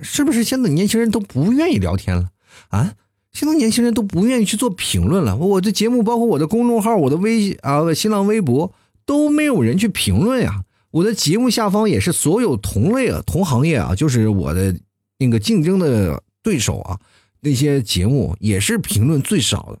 [0.00, 2.30] 是不是现在年轻人都不愿意聊天了
[2.68, 2.94] 啊？
[3.32, 5.36] 现在年轻人都不愿意去做评论了。
[5.36, 8.72] 我的节目，包括我的公众号、我的微啊新浪微博，
[9.04, 10.62] 都没有人去评论呀。
[10.92, 14.72] 我的节目下方也是所有同类啊、同行业啊，就是我的
[15.18, 17.00] 那个竞争的对手啊，
[17.40, 19.80] 那些节目也是评论最少的。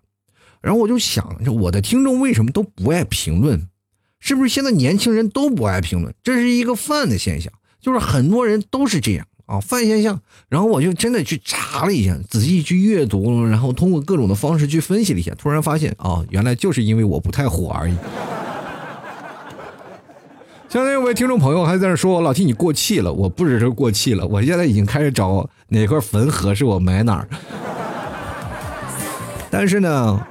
[0.66, 1.24] 然后我就想，
[1.60, 3.68] 我的听众为什么都不爱评论？
[4.18, 6.12] 是不是现在年轻人都不爱评论？
[6.24, 10.20] 这是一个泛的现象，就是很多人都是这样啊，泛现象。
[10.48, 17.94] 然后我就真的去查了一下，仔细去阅读，然后通过各种的方式去分析了一下，突然发现啊，原来就是因为我不太火而已。
[20.68, 27.28] 相当有位听众朋友还在那说：“老 T 你过气了。”我不只是过气了，我现在已经开始找哪块坟合适我埋哪儿。
[29.48, 30.26] 但是呢。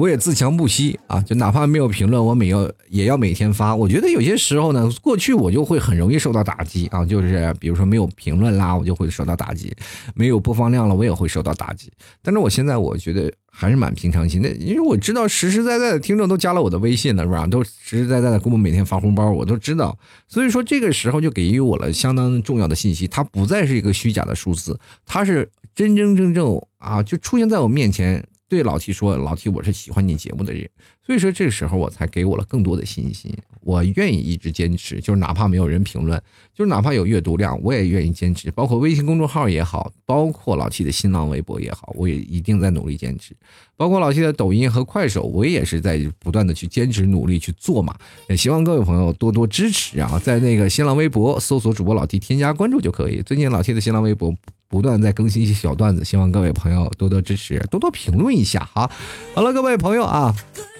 [0.00, 3.76] 我也自强不息啊，就哪怕没有评论，我每要也要每天发。
[3.76, 9.68] 我觉得有些时候呢，过去我就会很容易受到打击啊，就是比如说没有评论啦，我就会受到打击；
[10.14, 11.92] 没有播放量了，我也会受到打击。
[12.22, 17.46] 但是我现在我觉得还是蛮平常心的，因为我知道实实在在的听众都加了我的微信了，是吧？
[17.46, 19.94] 都实实在在的给我每天发红包，我都知道。
[20.26, 28.24] 所以说这个时候就给予我了相当重要的信息，它不再是一个虚假的数字，它是真真正正啊，就出现在我面前。
[28.50, 30.68] 对老 T 说：“老 T，我是喜欢你节目的人，
[31.06, 33.32] 所以说这个时候我才给我了更多的信心。
[33.60, 36.20] 我愿意一直坚持，就是哪怕没有人评论，
[36.60, 38.50] 就是哪怕有阅读量，我也愿意坚持。
[38.50, 43.34] 包括微信公众号也好，包括老七的新浪微博也好，我也一定在努力坚持。
[43.78, 47.94] 包括老七的抖音和快手，我也是在不断的去坚持努力去做嘛。
[48.28, 53.22] 也希望各位朋友多多支持啊，在那个新浪微博搜索主播老七添加关注就可以。
[53.22, 54.30] 最近老七的新浪微博。”
[54.70, 58.88] 不断在更新一些小段子，希望各位朋友多多支持，多多评论一下哈。
[59.34, 60.32] 好了，各位朋友啊。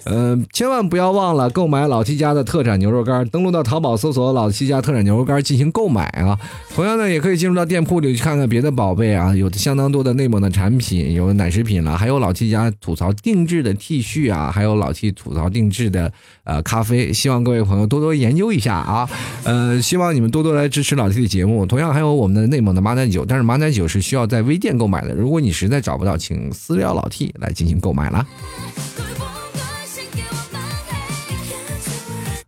[0.05, 3.29] 嗯，千万不要忘了购买老七家的特产牛肉干。
[3.31, 6.39] 登录到淘宝搜索“老七家特产牛肉干”进行购买啊。
[6.75, 16.13] 同样呢，也可以进入到店铺里去看看别的宝贝啊，有相当多的内蒙的产品，有奶食品了，还有老 T 家吐槽定制的 T 恤啊，还有老 T 吐槽定制的
[16.45, 17.13] 呃咖啡。
[17.13, 19.09] 希望各位朋友多多研究一下啊。
[19.45, 21.67] 呃，希望你们多多来支持老 T 的节目。
[21.67, 25.15] 同样还有我们的内蒙的马奶酒，但是马奶酒是需要在微店购买的。
[25.15, 28.27] 如果你实在找不到，请私聊老 T 来进行购买了。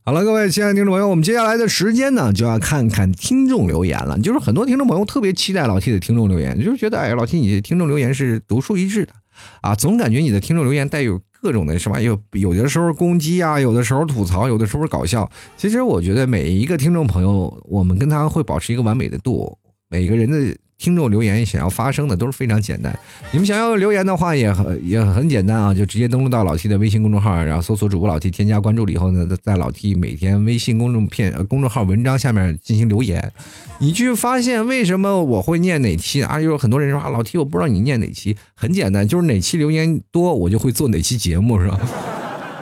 [0.05, 4.19] 好了，各位亲爱的听众朋友，我们接下来的时间呢，就要看看听众留言了。
[4.19, 9.13] 就是很多听众朋友特别期待老 T 的听众留言，就是觉得哎，老 T 你的听众留言是独树一帜的
[9.61, 12.01] 啊，总感觉你的听众留言带有各种的是吧？
[12.01, 15.31] 有有的时候攻击啊，有的时候吐槽，有的时候搞笑。
[15.57, 19.57] 其实我觉得每一个听众朋友，我们跟他会保持一个完美的度，
[19.89, 20.57] 每个人的。
[20.83, 22.93] 听众留言想要发声的都是非常简单，
[23.31, 33.33] 你们想要留言的话也很也很简单啊，就直接登录到老 T 的微信公众号，然后搜索主播老 T，添加关注了以后呢，在老 T 每天微信公众片公众号文章下面进行留言，
[33.79, 36.41] 你去发现为什么我会念哪期啊？
[36.41, 41.79] 有很多人说啊，老 T 我不知道你念哪期，很简单，就是哪期留言多，我就会做哪期节目，是吧？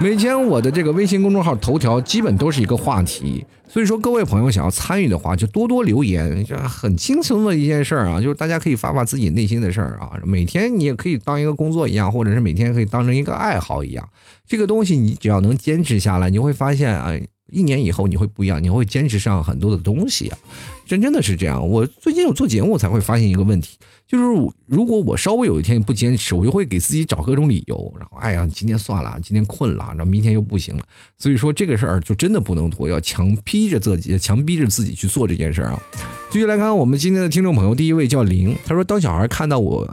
[0.03, 10.19] 每天我的这个微信公众号头条基本都是一个话题，所以说各位朋友想要参与的话，就多多留言，就很轻松的一件事儿啊，就是大家可以发发自己内心的事儿啊。
[10.25, 14.09] 每天你也可以当一个工作一样，或者是每天可以当成一个爱好一样。
[14.47, 17.15] 这个东西你只要能坚持下来，你会发现啊，
[17.53, 20.39] 一年以后你会不一样，你会坚持上很多的东西啊。
[20.87, 21.69] 真真的是这样。
[21.69, 23.77] 我最近有做节目，我才会发现一个问题。
[24.11, 30.83] 就是如果我稍微有一天不坚持，我就会给自己找各种理由，然后哎呀，今天算了，今天困了，然后明天又不行了。
[31.17, 35.81] 所以说这个事儿就真的不能拖，要强逼着自己，强逼着自己去做这件事儿啊。
[36.29, 39.89] 继续来看我们今天的听众朋友，第一位叫林，他说：当小孩看到我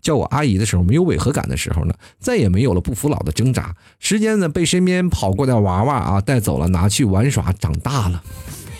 [0.00, 3.76] 叫我阿姨的时候，没有违和感的时候呢，再也没有了不服老的挣扎。
[3.98, 8.22] 时间呢，被身边跑过的娃娃啊带走了，拿去玩耍，长大了。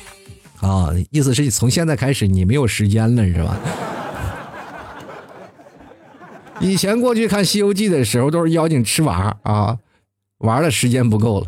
[0.61, 3.61] 啊，意思是从现在开始你没有时间了，是吧？
[6.61, 9.79] 以前过去看《西游记》的时候，都是妖精吃娃啊，
[10.39, 11.47] 玩的时间不够了。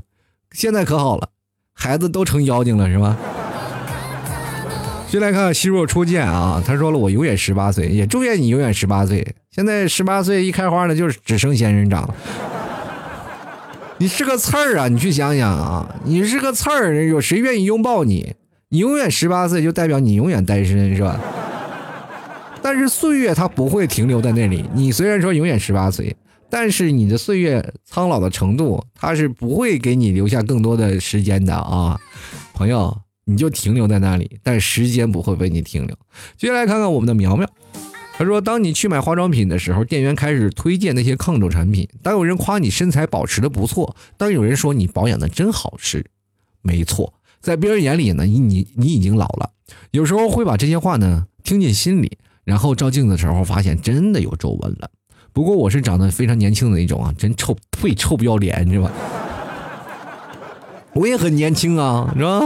[0.52, 1.28] 现在可好了，
[1.72, 3.16] 孩子都成妖精了，是吧？
[5.08, 12.14] 先来看希若初见啊，他说了：“我永远十八岁，也祝愿你永远十八岁。”现在十八岁一开花呢，就是只剩仙人掌了。
[13.98, 14.86] 你是个刺儿啊！
[14.86, 18.34] 你去想想啊，你是个刺儿，有谁愿意拥抱你？
[18.68, 21.18] 你永远十八岁，就代表你永远单身，是吧？
[22.62, 24.64] 但是岁月它不会停留在那里。
[24.74, 26.14] 你虽然说永远十八岁，
[26.48, 31.98] 但是你的岁月苍老的程度，它是不会给你留下更多的时间的啊，
[32.52, 35.96] 朋友，你就停留在那里，但时间不会为你停留。
[36.36, 37.48] 接下来看看我们的苗苗，
[38.18, 46.04] 他说：当你去买化妆品的时候，店员开始推荐那些抗皱产品；当有人夸你身材保持的不错；当有人说你保养的真好吃，
[46.62, 49.50] 没错，在别人眼里呢，你你你已经老了。
[49.92, 52.18] 有时候会把这些话呢听进心里。
[52.44, 54.90] 然后照镜子的时候，发现真的有皱纹了。
[55.32, 58.90] 不过我是长得非常年轻的那种啊，真臭，呸，臭不要脸，是吧？
[60.94, 62.40] 我也很年轻啊，是吧？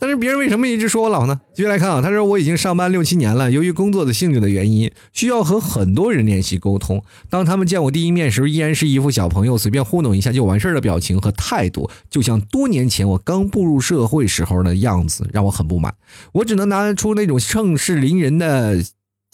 [0.00, 1.40] 但是别人为什么一直说我老呢？
[1.52, 7.02] 继续来看啊，他说我已经上班六七年了，由于工作的性质的原因，需要和很多人联系沟通。
[7.28, 15.92] 当他们见我第一面时，依然是一副小朋友随便糊弄一下就完事儿的表情和态度，就像多年前我刚步入社会时候的样子，让我很不满。
[16.30, 18.84] 我只能拿出那种盛世凌人的。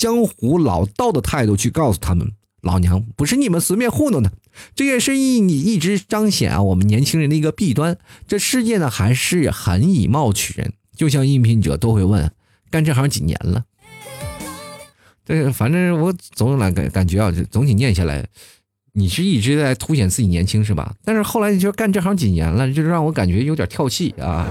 [0.04, 2.30] 江湖老道的态度去告诉他们，
[2.60, 4.30] 老娘不是你们随便糊弄的。
[4.74, 7.96] 这也是一你一直彰显啊我们年轻人的一个弊端。
[8.28, 12.30] 这世界呢还是很以貌取人，就像应聘者都会问，
[12.70, 13.64] 干这行几年了？
[15.24, 18.28] 这反正我总来感感觉啊，总体念下来，
[18.92, 20.94] 你是一直在凸显自己年轻是吧？
[21.02, 24.46] 但是后来你就干这行几年了，就让我感觉有点跳戏啊。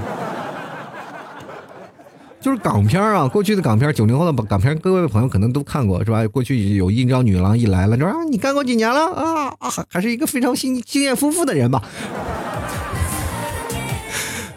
[2.44, 6.28] 就是港片啊，过去的港片，九零后的港片，各位朋友可能都看过是吧？
[6.28, 11.82] 过去有应招女郎一来了，就说啊，你干过几年了啊啊，还是一个非常经经验丰富的人吧。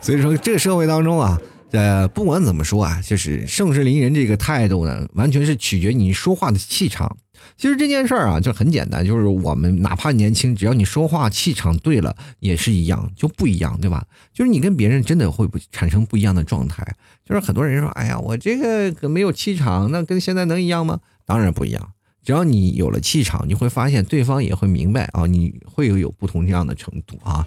[0.03, 7.17] 所以说，这个社会当中啊，呃，不管怎么说啊，就是盛世凌人这个态度呢，完全是取决你说话的气场。
[7.59, 14.05] 其实这件事儿啊，就很简单，就是我们哪怕年轻，只要你说话气场对了，也是一样，就不一样，对吧？
[14.33, 16.87] 就是你跟别人真的会不产生不一样的状态。
[17.25, 21.01] 就是很多人说，哎呀，我这个可没有气场，那跟现在能一样吗？
[21.25, 21.93] 当然不一样。
[22.23, 27.47] 只要你有了气场，你会发现对方也会明白啊，你会有有不同这样的程度啊。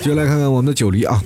[0.00, 1.22] 接下来看看我们的九黎啊。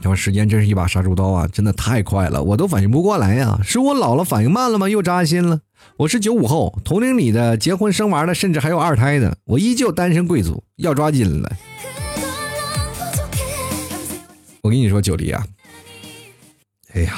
[0.00, 3.58] 你说时间真是一把杀猪刀啊，真的太快了，我都反应不过来呀！
[3.64, 4.88] 是我老了反应慢了吗？
[4.88, 5.60] 又扎心了。
[5.96, 11.50] 我是九五后，同龄里的结婚生娃的，甚至还有二胎的，我依旧单身贵族，要抓紧了。
[14.62, 15.44] 我跟你说，九黎啊，
[16.92, 17.14] 哎呀，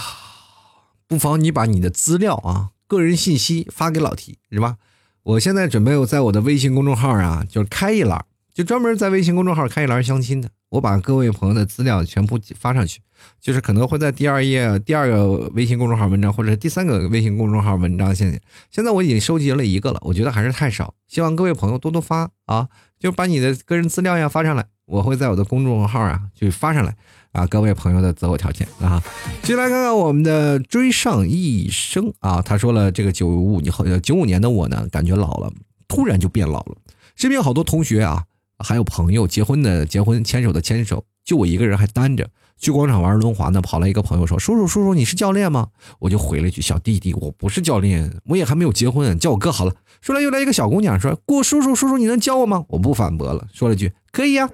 [1.07, 4.76] 不妨你把你的资料啊、个人信息发给老提是吧？
[5.22, 8.24] 我现在准备在我的微信公众号啊，就开一栏，
[8.55, 10.49] 就专门在微信公众号开一栏相亲的。
[10.70, 13.00] 我把各位朋友的资料全部发上去，
[13.40, 18.14] 就是可能会在第二页、第二个微信公众号文章，或者第三个微信公众号文章。
[18.14, 18.40] 现
[18.70, 22.68] 现在我已经收集了一个了，我觉得还是太少，希望各位朋友多多发啊，
[23.00, 26.96] 就把你的个人资料呀发上来，我会在我的公众号啊就发上来
[27.32, 27.44] 啊。
[27.46, 29.02] 各位朋友的择偶条件啊，
[29.42, 35.52] 接下来看看我们的追上一生啊，他说了，这个九五年后九五年的我呢，感觉老了，
[35.88, 36.76] 突然就变老了，
[37.16, 38.22] 身边好多同学啊。
[38.61, 42.28] 还有朋友结婚的结婚，牵手的牵手，就我一个人还单着。
[42.58, 54.46] 去广场玩轮滑呢，跑来一个朋友说：“叔叔叔叔，你是教练吗？”我就回了一句：“小弟弟，我不是教练，我也还没有结婚，叫我哥好了。”说来又来一个小姑娘说：“过叔叔叔叔，你能教我吗？”我不反驳了，说了句：“可以呀。”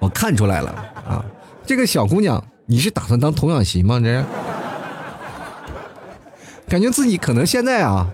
[0.00, 0.70] 我看出来了
[1.06, 1.22] 啊，
[1.66, 4.00] 这个小姑娘，你是打算当童养媳吗？
[4.00, 4.24] 这
[6.66, 8.10] 感觉自己可能现在啊，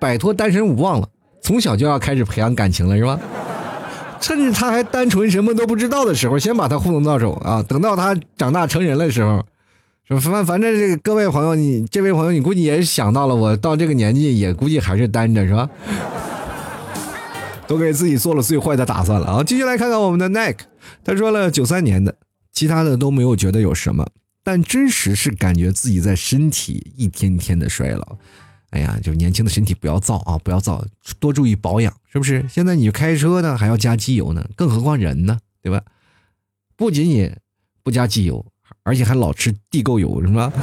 [0.00, 1.08] 摆脱单身无望了。
[1.40, 3.18] 从小就要开始培养感情了，是吧？
[4.20, 7.62] 趁着他还单纯、什么都不知道的时候，先把他糊弄到手啊！
[7.62, 9.42] 等到他长大成人的时候，
[10.20, 15.70] 反反正这个各位朋友，你这位朋友，你估计也想到了，我到这个年纪也估计还是单着，是吧？
[17.66, 19.42] 都给自己做了最坏的打算了啊！
[19.42, 20.56] 继续来看看我们的 Nick，
[21.02, 22.14] 他说了九三年的，
[22.52, 24.06] 其他的都没有觉得有什么，
[24.44, 28.18] 但真实是感觉自己在身体一天天的衰老。
[28.70, 30.84] 哎呀，就年轻的身体不要造啊，不要造，
[31.18, 32.44] 多注意保养，是不是？
[32.48, 35.82] 现在你开车呢，还要加机油呢，更何况人呢，对吧？
[36.76, 37.34] 不仅仅
[37.82, 38.44] 不加机油，
[38.84, 40.52] 而且还老吃地沟油，是吧？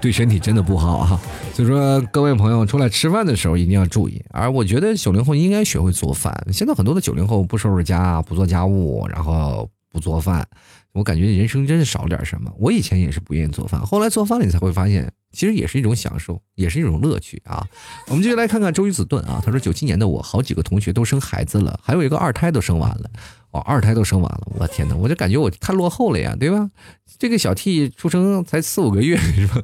[0.00, 1.20] 对身体真的不好啊。
[1.52, 4.24] 所以说，各位朋友出来吃饭的时候一定要注意。
[4.30, 6.34] 而我觉得九零后应该学会做饭。
[6.50, 10.46] 现在很多的九零后不收拾家，不做家务，然后不做饭，
[10.92, 12.52] 我感觉人生真是少点什么。
[12.58, 15.12] 我以前也是不愿意做饭，后来做饭了，你才会发现。
[15.32, 17.64] 其实也是一种享受，也是一种乐趣啊！
[18.08, 23.08] 我们继续来看看周瑜子盾啊，他说九七年的我，好几个同学都生孩子了，还有一个二胎都生完了，
[23.52, 26.68] 哦，二胎都生完了，我天哪，我就感觉我太落后了呀，对吧？
[27.16, 29.62] 这个小 T 出生才四五个月是吧？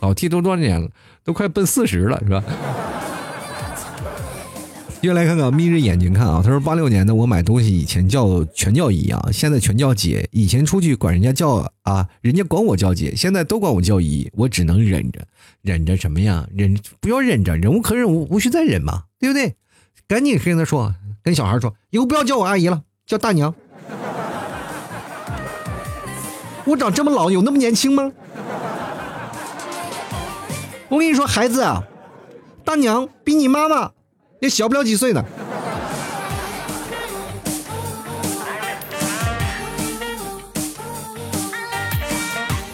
[0.00, 0.90] 老 T 都多少年了？
[1.22, 2.42] 都快奔四十了是吧？
[5.04, 6.40] 接下来看看，眯着眼睛看啊。
[6.42, 10.26] 他说：“八六年的我买东西，以前叫全叫姨啊，现在全叫姐。
[10.32, 15.20] 以前出去管人家叫啊，人家管我叫姐，现在都管我叫姨，我只能忍着，
[15.60, 16.48] 忍着什么呀？
[16.56, 19.54] 忍不要忍着，忍无可忍，无无需再忍嘛，对不对？
[20.08, 23.54] 赶紧跟他说，跟小孩说，以后不要叫我阿姨了，叫大娘。
[26.64, 28.10] 我长这么老，有那么年轻吗？
[30.88, 31.84] 我跟你说，孩子啊，
[32.64, 33.90] 大娘比你妈妈。”
[34.44, 35.24] 也小不了几岁呢。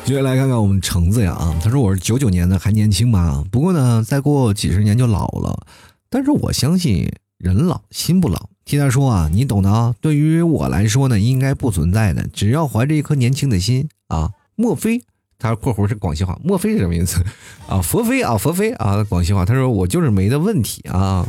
[0.05, 3.45] 接下来看看我们橙子呀啊，他说我是九九年的，还年轻嘛。
[3.53, 5.65] 不过呢，再过几十年就老了。
[6.09, 7.09] 但是我相信
[7.39, 8.49] 人老心不老。
[8.65, 9.95] 替他说啊，你懂的啊。
[10.01, 12.27] 对于我来说呢，应该不存在的。
[12.33, 15.01] 只要怀着一颗年轻的心啊，莫非？
[15.39, 17.25] 他括弧是广西话，莫非是什么意思？
[17.67, 19.47] 啊，佛非啊，佛非啊，广西话。
[19.47, 21.25] 他说我就是没的问题啊，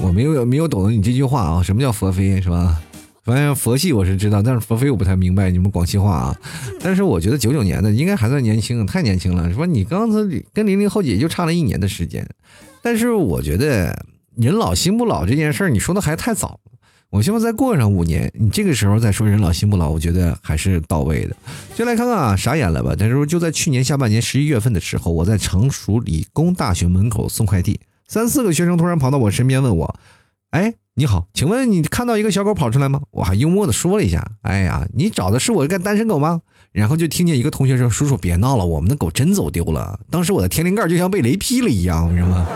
[0.00, 2.80] 我没有没有懂得你这句话啊，什么叫佛非是吧？
[3.24, 6.36] 反正佛系我是知道，但是佛非我不太明白你们广西话啊。
[6.80, 9.52] 但是我觉得九九年的应该还算年轻，太年轻了。
[9.54, 10.18] 说你刚才
[10.52, 12.28] 跟零零后也就差了一年的时间，
[12.82, 14.04] 但是我觉得
[14.36, 16.58] 人老心不老这件事儿，你说的还太早。
[17.10, 21.36] 我希望再过上五年，你这个时候再说人老心不老，我觉得还是到位的。
[21.76, 22.96] 就来看看啊，傻眼了吧？
[22.96, 27.78] 他说就在去年下半年十一月份的时候，我在成熟理工大学门口送快递，
[28.12, 29.96] 三四个学生突然跑到我身边问我
[30.52, 36.42] ：“哎，你好，请问你看到一个小狗跑出来吗？”我还幽默的说了一下：“哎呀，你找的是我一个单身狗吗？”
[36.72, 42.46] 然后就听见一个同学说：“叔叔别闹了，我们的狗真走丢了。”当时我的天灵盖就像被雷劈了一样，你知道吗？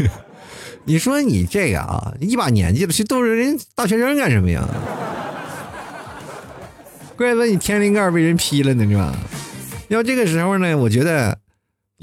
[0.86, 4.66] 你说你这个啊，一把年纪了，去逗人大学生干什么呀？
[7.14, 9.14] 怪不得你天灵盖被人劈了呢，是吧？
[9.88, 11.36] 要这个时候呢，我觉得，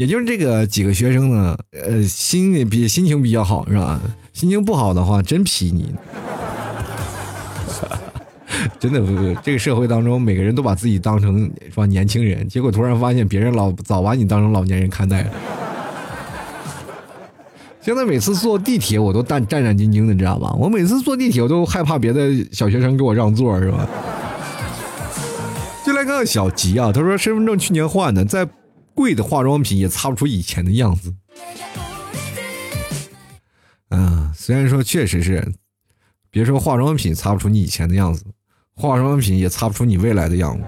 [0.02, 4.02] 也就是这个几个学生呢，呃，心比心情比较好，是吧？
[4.34, 5.94] 心情不好的话，真皮你。
[8.80, 9.00] 真的，
[9.44, 15.30] 这个社会当中，每个人都把自己当成是吧年轻人，结果突然发现别人老早把你当成老年人看待了。
[17.80, 20.52] 现在每次坐地铁我都战战战兢兢的，你知道吧？
[20.58, 23.88] 我每次坐地铁我都害怕别的小学生给我让座，是吧？
[25.86, 28.48] 就来看看小吉啊，他说身份证去年换的，在
[29.02, 31.16] 贵的化妆品也擦不出以前的样子。
[33.90, 35.54] 嗯，虽然说确实是，
[36.30, 38.24] 别说化妆品擦不出你以前的样子，
[38.76, 40.64] 化妆品也擦不出你未来的样子。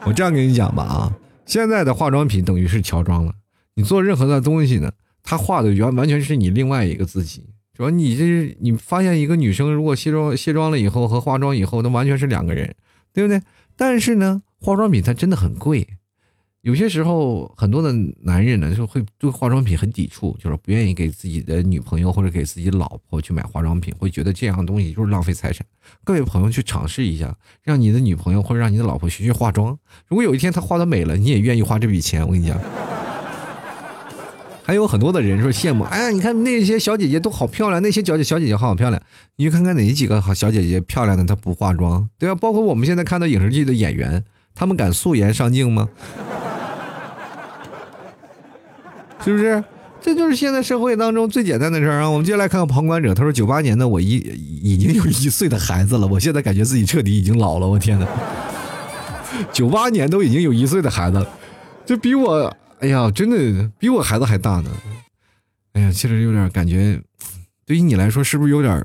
[0.06, 1.12] 我这样跟你讲吧啊，
[1.44, 3.34] 现在的化妆品等于是乔装了。
[3.74, 4.90] 你做任何的东西呢，
[5.22, 7.44] 他画的原完全是你另外一个自己。
[7.74, 12.74] 主要你这是你发现一个女生如果卸妆卸妆了以后和化妆以后，那完全是两个人，
[13.12, 13.42] 对不对？
[13.76, 15.86] 但是呢，化妆品它真的很贵，
[16.60, 17.90] 有些时候很多的
[18.22, 25.66] 男人呢就会对化妆品很抵触，就是不愿意给自己的女朋友或者给自己老婆去买化妆品，会觉得这样东西就是浪费财产。
[26.04, 29.78] 各位朋友去尝试一下，让你的女朋友或者让你的老婆学学化妆。
[30.06, 32.60] 如果有一天她化的美了，你也愿意花这笔钱，我跟你讲。
[34.62, 39.02] 还有很多的人说羡慕，哎呀，你看那些小姐姐都好漂亮，那些小姐小姐姐好漂亮，
[39.36, 42.34] 你去看看哪几个好小姐姐漂亮的，她不化妆，对吧？
[42.36, 44.22] 包括我们现在看到影视剧的演员，
[44.54, 45.88] 他们敢素颜上镜吗？
[49.24, 49.62] 是不是？
[50.02, 52.08] 这就是现在社会当中最简单的事儿啊！
[52.08, 58.06] 我们接下来看看旁观者，他说九八年的我一已经有一岁的孩子了，我现在感觉自己彻底已经老了，我天哪！
[59.52, 61.28] 九八年都已经有一岁的孩子了，
[61.84, 62.56] 就比我。
[62.78, 64.70] 哎呀，真的比我孩子还大呢！
[65.74, 66.98] 哎呀，其实有点感觉，
[67.66, 68.82] 对于你来说，是不是有点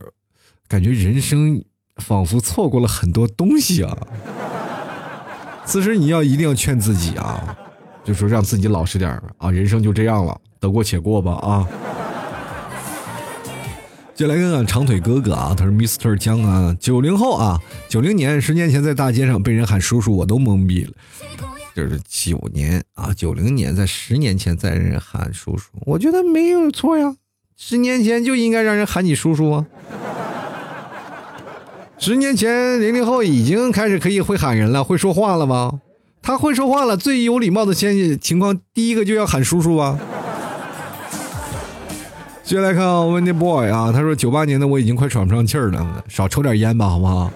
[0.68, 1.63] 感觉人生
[1.95, 3.97] 仿佛错过了很多东西啊？
[5.66, 7.55] 此时你要一定要劝自己啊，
[8.03, 11.68] 就说让自己老实点啊，人生就这样了，得过且过吧啊！
[14.16, 17.59] 就来看看长腿哥哥啊，他是 Mr 江啊，九零后啊，
[17.89, 20.91] 九零年，十年前在大街上被人喊叔叔，我都懵逼了。
[21.76, 27.13] 就是九年啊，九零年在十年前在人喊叔叔，我觉得没有错呀。
[27.57, 29.66] 十年前就应该让人喊你叔叔啊。
[31.98, 35.80] 十年前零零后已经开始可以会喊人了，会说话了吗？
[36.22, 39.98] 他会说话了，最有礼貌的先情况，第一个就要喊叔叔啊。
[42.43, 47.32] 接下来看 Wendy Boy 啊，他说九八年的我已经快喘不上气儿了，少抽点烟吧，好不好？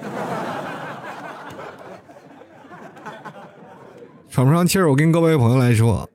[4.29, 6.07] 喘不上气儿，我跟各位朋友来说，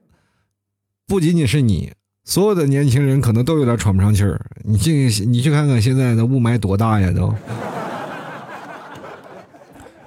[1.09, 1.93] 不仅仅是你，
[2.25, 4.41] 所有的年轻人可能都有点喘不上气儿。
[4.63, 7.35] 你去，你去看看现在的雾霾多大呀，都。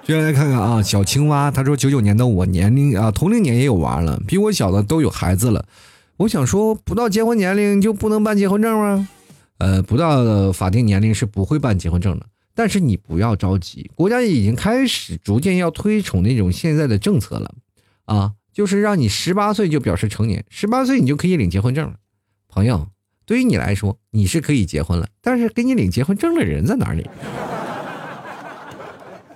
[0.08, 5.66] 接下来看看啊，小青蛙，他说九九年的我年龄啊，同龄年也有娃了，比我小的都有孩子了。
[6.16, 9.06] 我想说，不到结婚年龄就不能办结婚证吗？
[9.58, 12.24] 呃，不到法定年龄是不会办结婚证的。
[12.54, 17.54] 但是你不要着急，国家已经开始逐渐要推崇那种现在的政策了。
[18.06, 21.92] 啊，就是让你十八岁就表示成年，十八岁你就可以领结婚证。
[22.48, 22.88] 朋友，
[23.26, 27.06] 对于你来说，你是可以结婚了，但是给你领结婚证的人在哪里？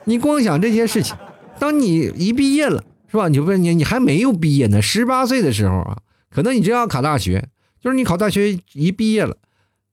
[0.04, 1.16] 你光想这些事情，
[1.58, 3.28] 当你一毕业了，是吧？
[3.28, 5.98] 你就问你，你还没有毕业呢，十八岁的时候啊，
[6.30, 7.48] 可能你正要考大学，
[7.80, 9.36] 就是你考大学一毕业了，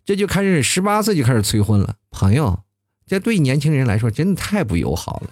[0.04, 1.96] 这就开始十八岁就开始催婚了。
[2.10, 2.60] 朋友，
[3.06, 5.30] 这对年轻人来说真的太不友好了。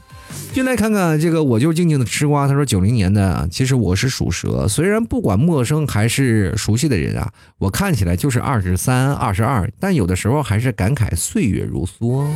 [0.54, 2.48] 进来看看这个，我就静静的吃瓜。
[2.48, 4.68] 他说九零年的，其实我是属蛇。
[4.68, 12.28] 虽然不管陌生还是熟悉的人啊，我看起来就是二十三、二十二，但有的时候还是感慨岁月如梭。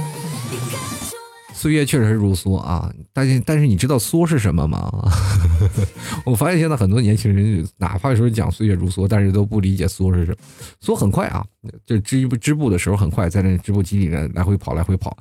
[1.53, 4.89] 岁月确实是如梭啊，但是但是你知道梭是什么吗？
[6.25, 10.37] 我发现现在很多年轻人，哪怕说讲岁月如梭，但是都不理解梭是什么。
[10.81, 11.45] 梭很快啊，
[11.85, 15.15] 就织织布的时候很快，在那织布机里面来回跑，来回跑。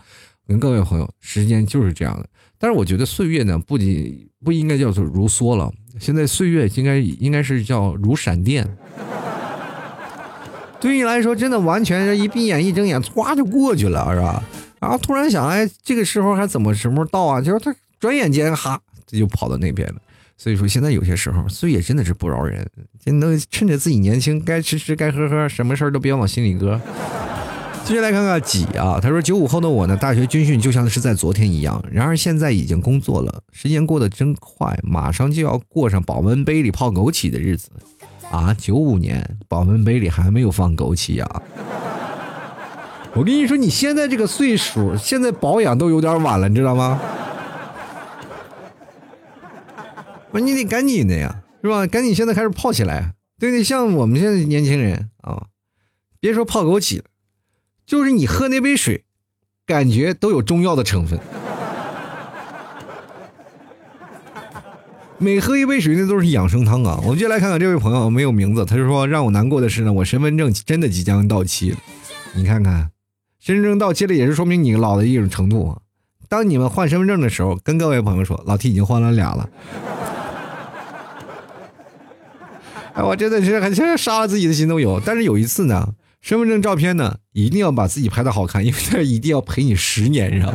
[0.48, 2.26] 跟各位朋友，时间就是这样的。
[2.58, 8.66] 但是我觉得岁月呢，不仅不应该叫做如梭了，现在岁月应该应该是叫如闪电。
[10.80, 14.42] 对你来说真的完全是一闭眼一睁眼，唰就过去了，是吧？
[14.80, 17.40] 然后突然想，哎，这个时候还怎么什么时候到啊？
[17.40, 19.96] 就是他转眼间，哈，这就跑到那边了。
[20.38, 22.66] 所以说，现在有些时候岁月真的是不饶人，
[23.04, 26.80] 真能趁着自己年轻，该吃吃，该喝喝，什么事儿都别往心里搁。
[27.84, 37.68] 接下来看看几啊，他说九五后的我呢，大学军训就像是在昨天一样，然而现在已经工作了，时间过得真快，马上就要过上保温杯里泡枸杞的日子
[38.30, 38.54] 啊！
[38.54, 41.42] 九五年保温杯里还没有放枸杞呀。
[43.14, 47.00] 我跟你说，你现在这个岁数，现在保养都有点晚了，你知道吗？
[50.30, 51.86] 不，你得赶紧的呀，是吧？
[51.86, 55.46] 赶紧现在开始泡起来，对对，像我们现在年轻人啊，
[56.20, 57.02] 别说泡枸杞，
[57.84, 59.04] 就是你喝那杯水，
[59.66, 61.18] 感觉都有中药的成分。
[65.18, 66.98] 每喝一杯水，那都是养生汤啊！
[67.02, 71.78] 我们就来看看这位朋友，没有名字，他就说让我难过的是呢，我身份证真的即将到期了。
[72.34, 72.90] 你看看，
[73.40, 75.78] 身份证到期了，也是说明你老的一种程度啊。
[76.28, 79.48] 当你们换身份证的时候，跟各位朋友说，老 T 已经换了俩了。
[82.92, 85.00] 哎，我真的是很现在杀了自己的心都有。
[85.00, 90.54] 但是有一次呢，身份证照片呢，一定要把自己拍的好看，因为这一定要陪你十年，知道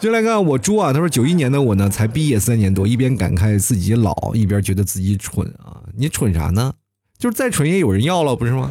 [0.00, 5.82] 就来看我猪啊，他说九一年的我呢，才毕业三年多，一边感慨自己老，一边觉得自己蠢啊。
[5.94, 6.72] 你蠢啥呢？
[7.18, 8.70] 就是再蠢也有人要了，不是吗？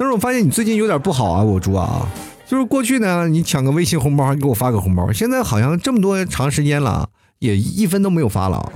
[0.00, 2.08] 但是我发现你最近有点不好啊，我猪啊，
[2.48, 7.06] 就是过去呢，你抢个微信红包还给我发个红包，现在好像这么多长时间了，
[7.38, 8.72] 也一分都没有发了。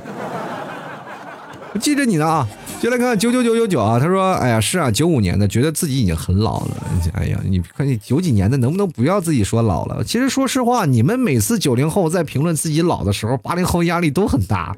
[1.73, 2.47] 我记着你呢啊，
[2.79, 3.99] 就来看九九九九九啊。
[3.99, 6.77] 他说：“哎呀，是啊，九五年的，觉得自己已经很老了。
[7.15, 10.05] 哎呀，你看你九几年的，能不能不要自己说老了？
[10.05, 14.77] 其实说实话，你们每次九零后在评论自己老的时候，八零后压力都很大。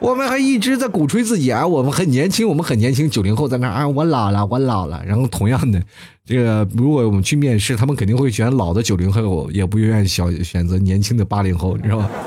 [0.00, 3.10] 我们还一直在鼓吹自己啊，我们很年轻，我们很年轻。
[3.10, 5.02] 九零后在那啊，我老了，我老了。
[5.04, 5.82] 然后同样的，
[6.24, 12.08] 这个如果我们去面试，他们肯定会选老的九零后，也不愿意选选择年轻的八零后，你知道吧？”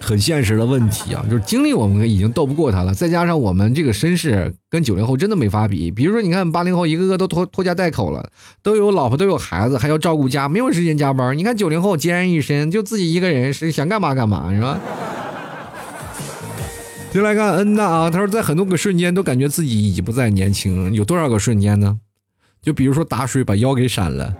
[0.00, 5.90] 很现实的问题啊，就是经历我们已经斗不过他了，再加上我们这个身世跟九零后真的没法比。
[5.90, 8.30] 比如说，你看八零后一个个都拖拖家带口了，
[8.62, 11.36] 都有老婆都有孩子，还要照顾家，没有时间加班。
[11.36, 14.78] 你看九零后孑然一身，就自己一个人是想干嘛干嘛，是吧？
[17.16, 21.98] 就来看恩娜啊，他说在很多个瞬间都感觉自己已经不再年轻，有多少个瞬间呢？
[22.60, 24.34] 就比如说打水把腰给闪了。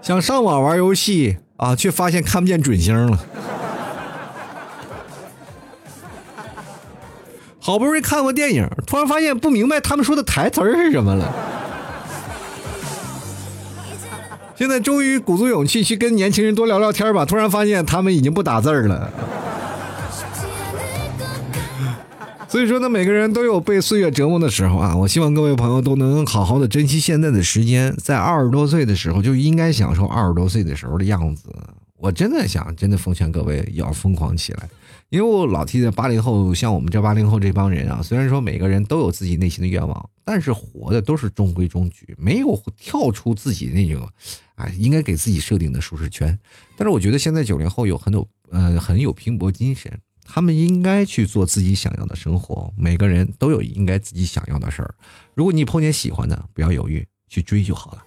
[0.00, 3.18] 想上网玩游戏啊，却发现看不见准星了。
[7.58, 11.34] 好不容易看过电影，突然发现不明白他们说的台词是什么了。
[14.62, 19.10] 现在终于鼓足勇气去跟年轻人多聊聊天吧，突然发现他们已经不打字了。
[22.46, 24.94] 所以说呢，每个人都有被岁月折磨的时候啊！
[24.94, 31.48] 我希望各位朋友都能好好的珍惜现在的时间，在二十多岁的时候就应该享受二十多岁的时候的样子。
[31.96, 34.68] 我真的想，真的奉劝各位要疯狂起来，
[35.12, 44.08] 因为我老提的八零后，像我们这八零后这帮人啊，虽然说每个人都有自己内心的愿望，但是活的都是中规中矩，没有跳出自己那种，
[44.54, 46.38] 啊，应该给自己设定的舒适圈。
[46.78, 49.92] 但是我觉得现在九零后有很有，呃，很有拼搏精神。
[50.24, 54.94] 他们应该去做自己想要的生活，每个人都有应该自己想要的事儿。
[55.34, 58.02] 如果你碰见喜欢的，不要犹豫，去追就好了。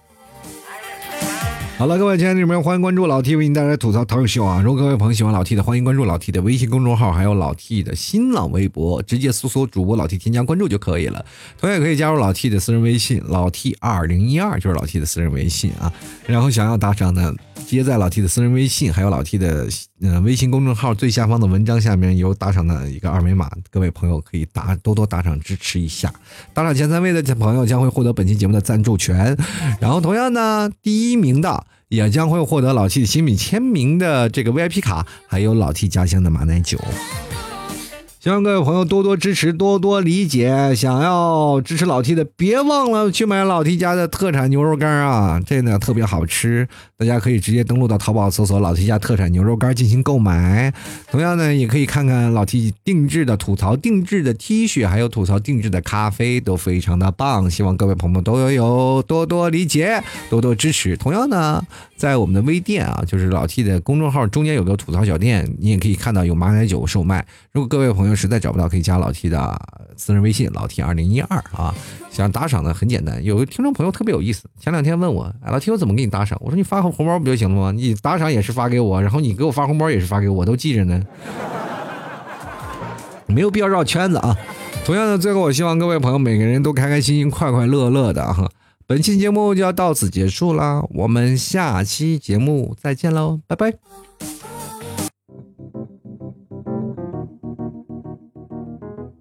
[1.78, 4.62] 好了，各位亲爱的朋友欢迎关注老 T 为您带来吐槽淘秀啊！
[4.64, 11.22] 如果各位朋友喜欢老 T 的，欢迎关注老 T 的微信公众号，还有老 T 的新浪微博，直接搜索主播老 T 添加关注就可以了。
[11.60, 15.92] 同样也可以加入老 T 的私人微信，老 T 二零一二就是老 T 的私人微信啊。
[16.26, 17.34] 然后想要打赏的，
[17.66, 19.66] 接在老 T 的私人微信，还有老 T 的
[20.00, 26.12] 呃微信公众号最下方的文章下面有打赏的一个二维码，各位朋友可以打多多打赏支持一下。
[26.54, 29.36] 打赏前三位的朋友将会获得本期节目的赞助权。
[29.80, 31.64] 然后同样呢，第一名的。
[31.88, 36.76] 也将会获得老 T 的新品签名的这个 VIP 卡，还有老 T 家乡的马奶酒。
[38.18, 40.74] 希望各位朋友多多支持，多多理解。
[40.74, 46.68] 想要支持老 T 的，别忘了去买老 T 家的特产牛肉干啊，这呢特别好吃。
[46.98, 50.72] 大家可以直接登录到淘宝搜索“老 T 家特产牛肉干”进行购买。
[51.10, 57.50] 同样呢，也可以看看老 T 定制的吐槽定制的 T 恤，还有吐槽定制的咖啡，都非常的棒。
[57.50, 60.96] 希望各位朋友都有多多理解，多多支持。
[60.96, 61.62] 同样呢，
[61.98, 67.26] 在我们的微店啊，就是老 T 的公众号中间有个吐槽小店，你也可以看到有马奶酒售卖。
[67.52, 69.60] 如果各位朋友实在找不到，可以加老 T 的
[69.98, 71.74] 私人微信，老 T 二零一二啊。
[72.10, 76.38] 想打赏的很简单，有个听众朋友特别有意思，前两天问我，老 T 我怎么给你打赏？
[76.40, 77.72] 我说你发红包不就行了吗？
[77.72, 81.02] 你打赏也是发给我，然后你给我发红包也是发给我，都记着呢。
[83.26, 84.36] 没有必要绕圈子啊。
[84.84, 88.48] 同样的，最后我希望各位朋友每个人都开开心心、快快乐乐的啊。
[88.86, 93.74] 本期节目就要到此结束啦，我们下期节目再见喽，拜拜。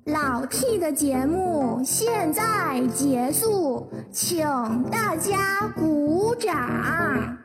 [0.05, 4.45] 老 T 的节目现在结束，请
[4.91, 7.44] 大家鼓掌。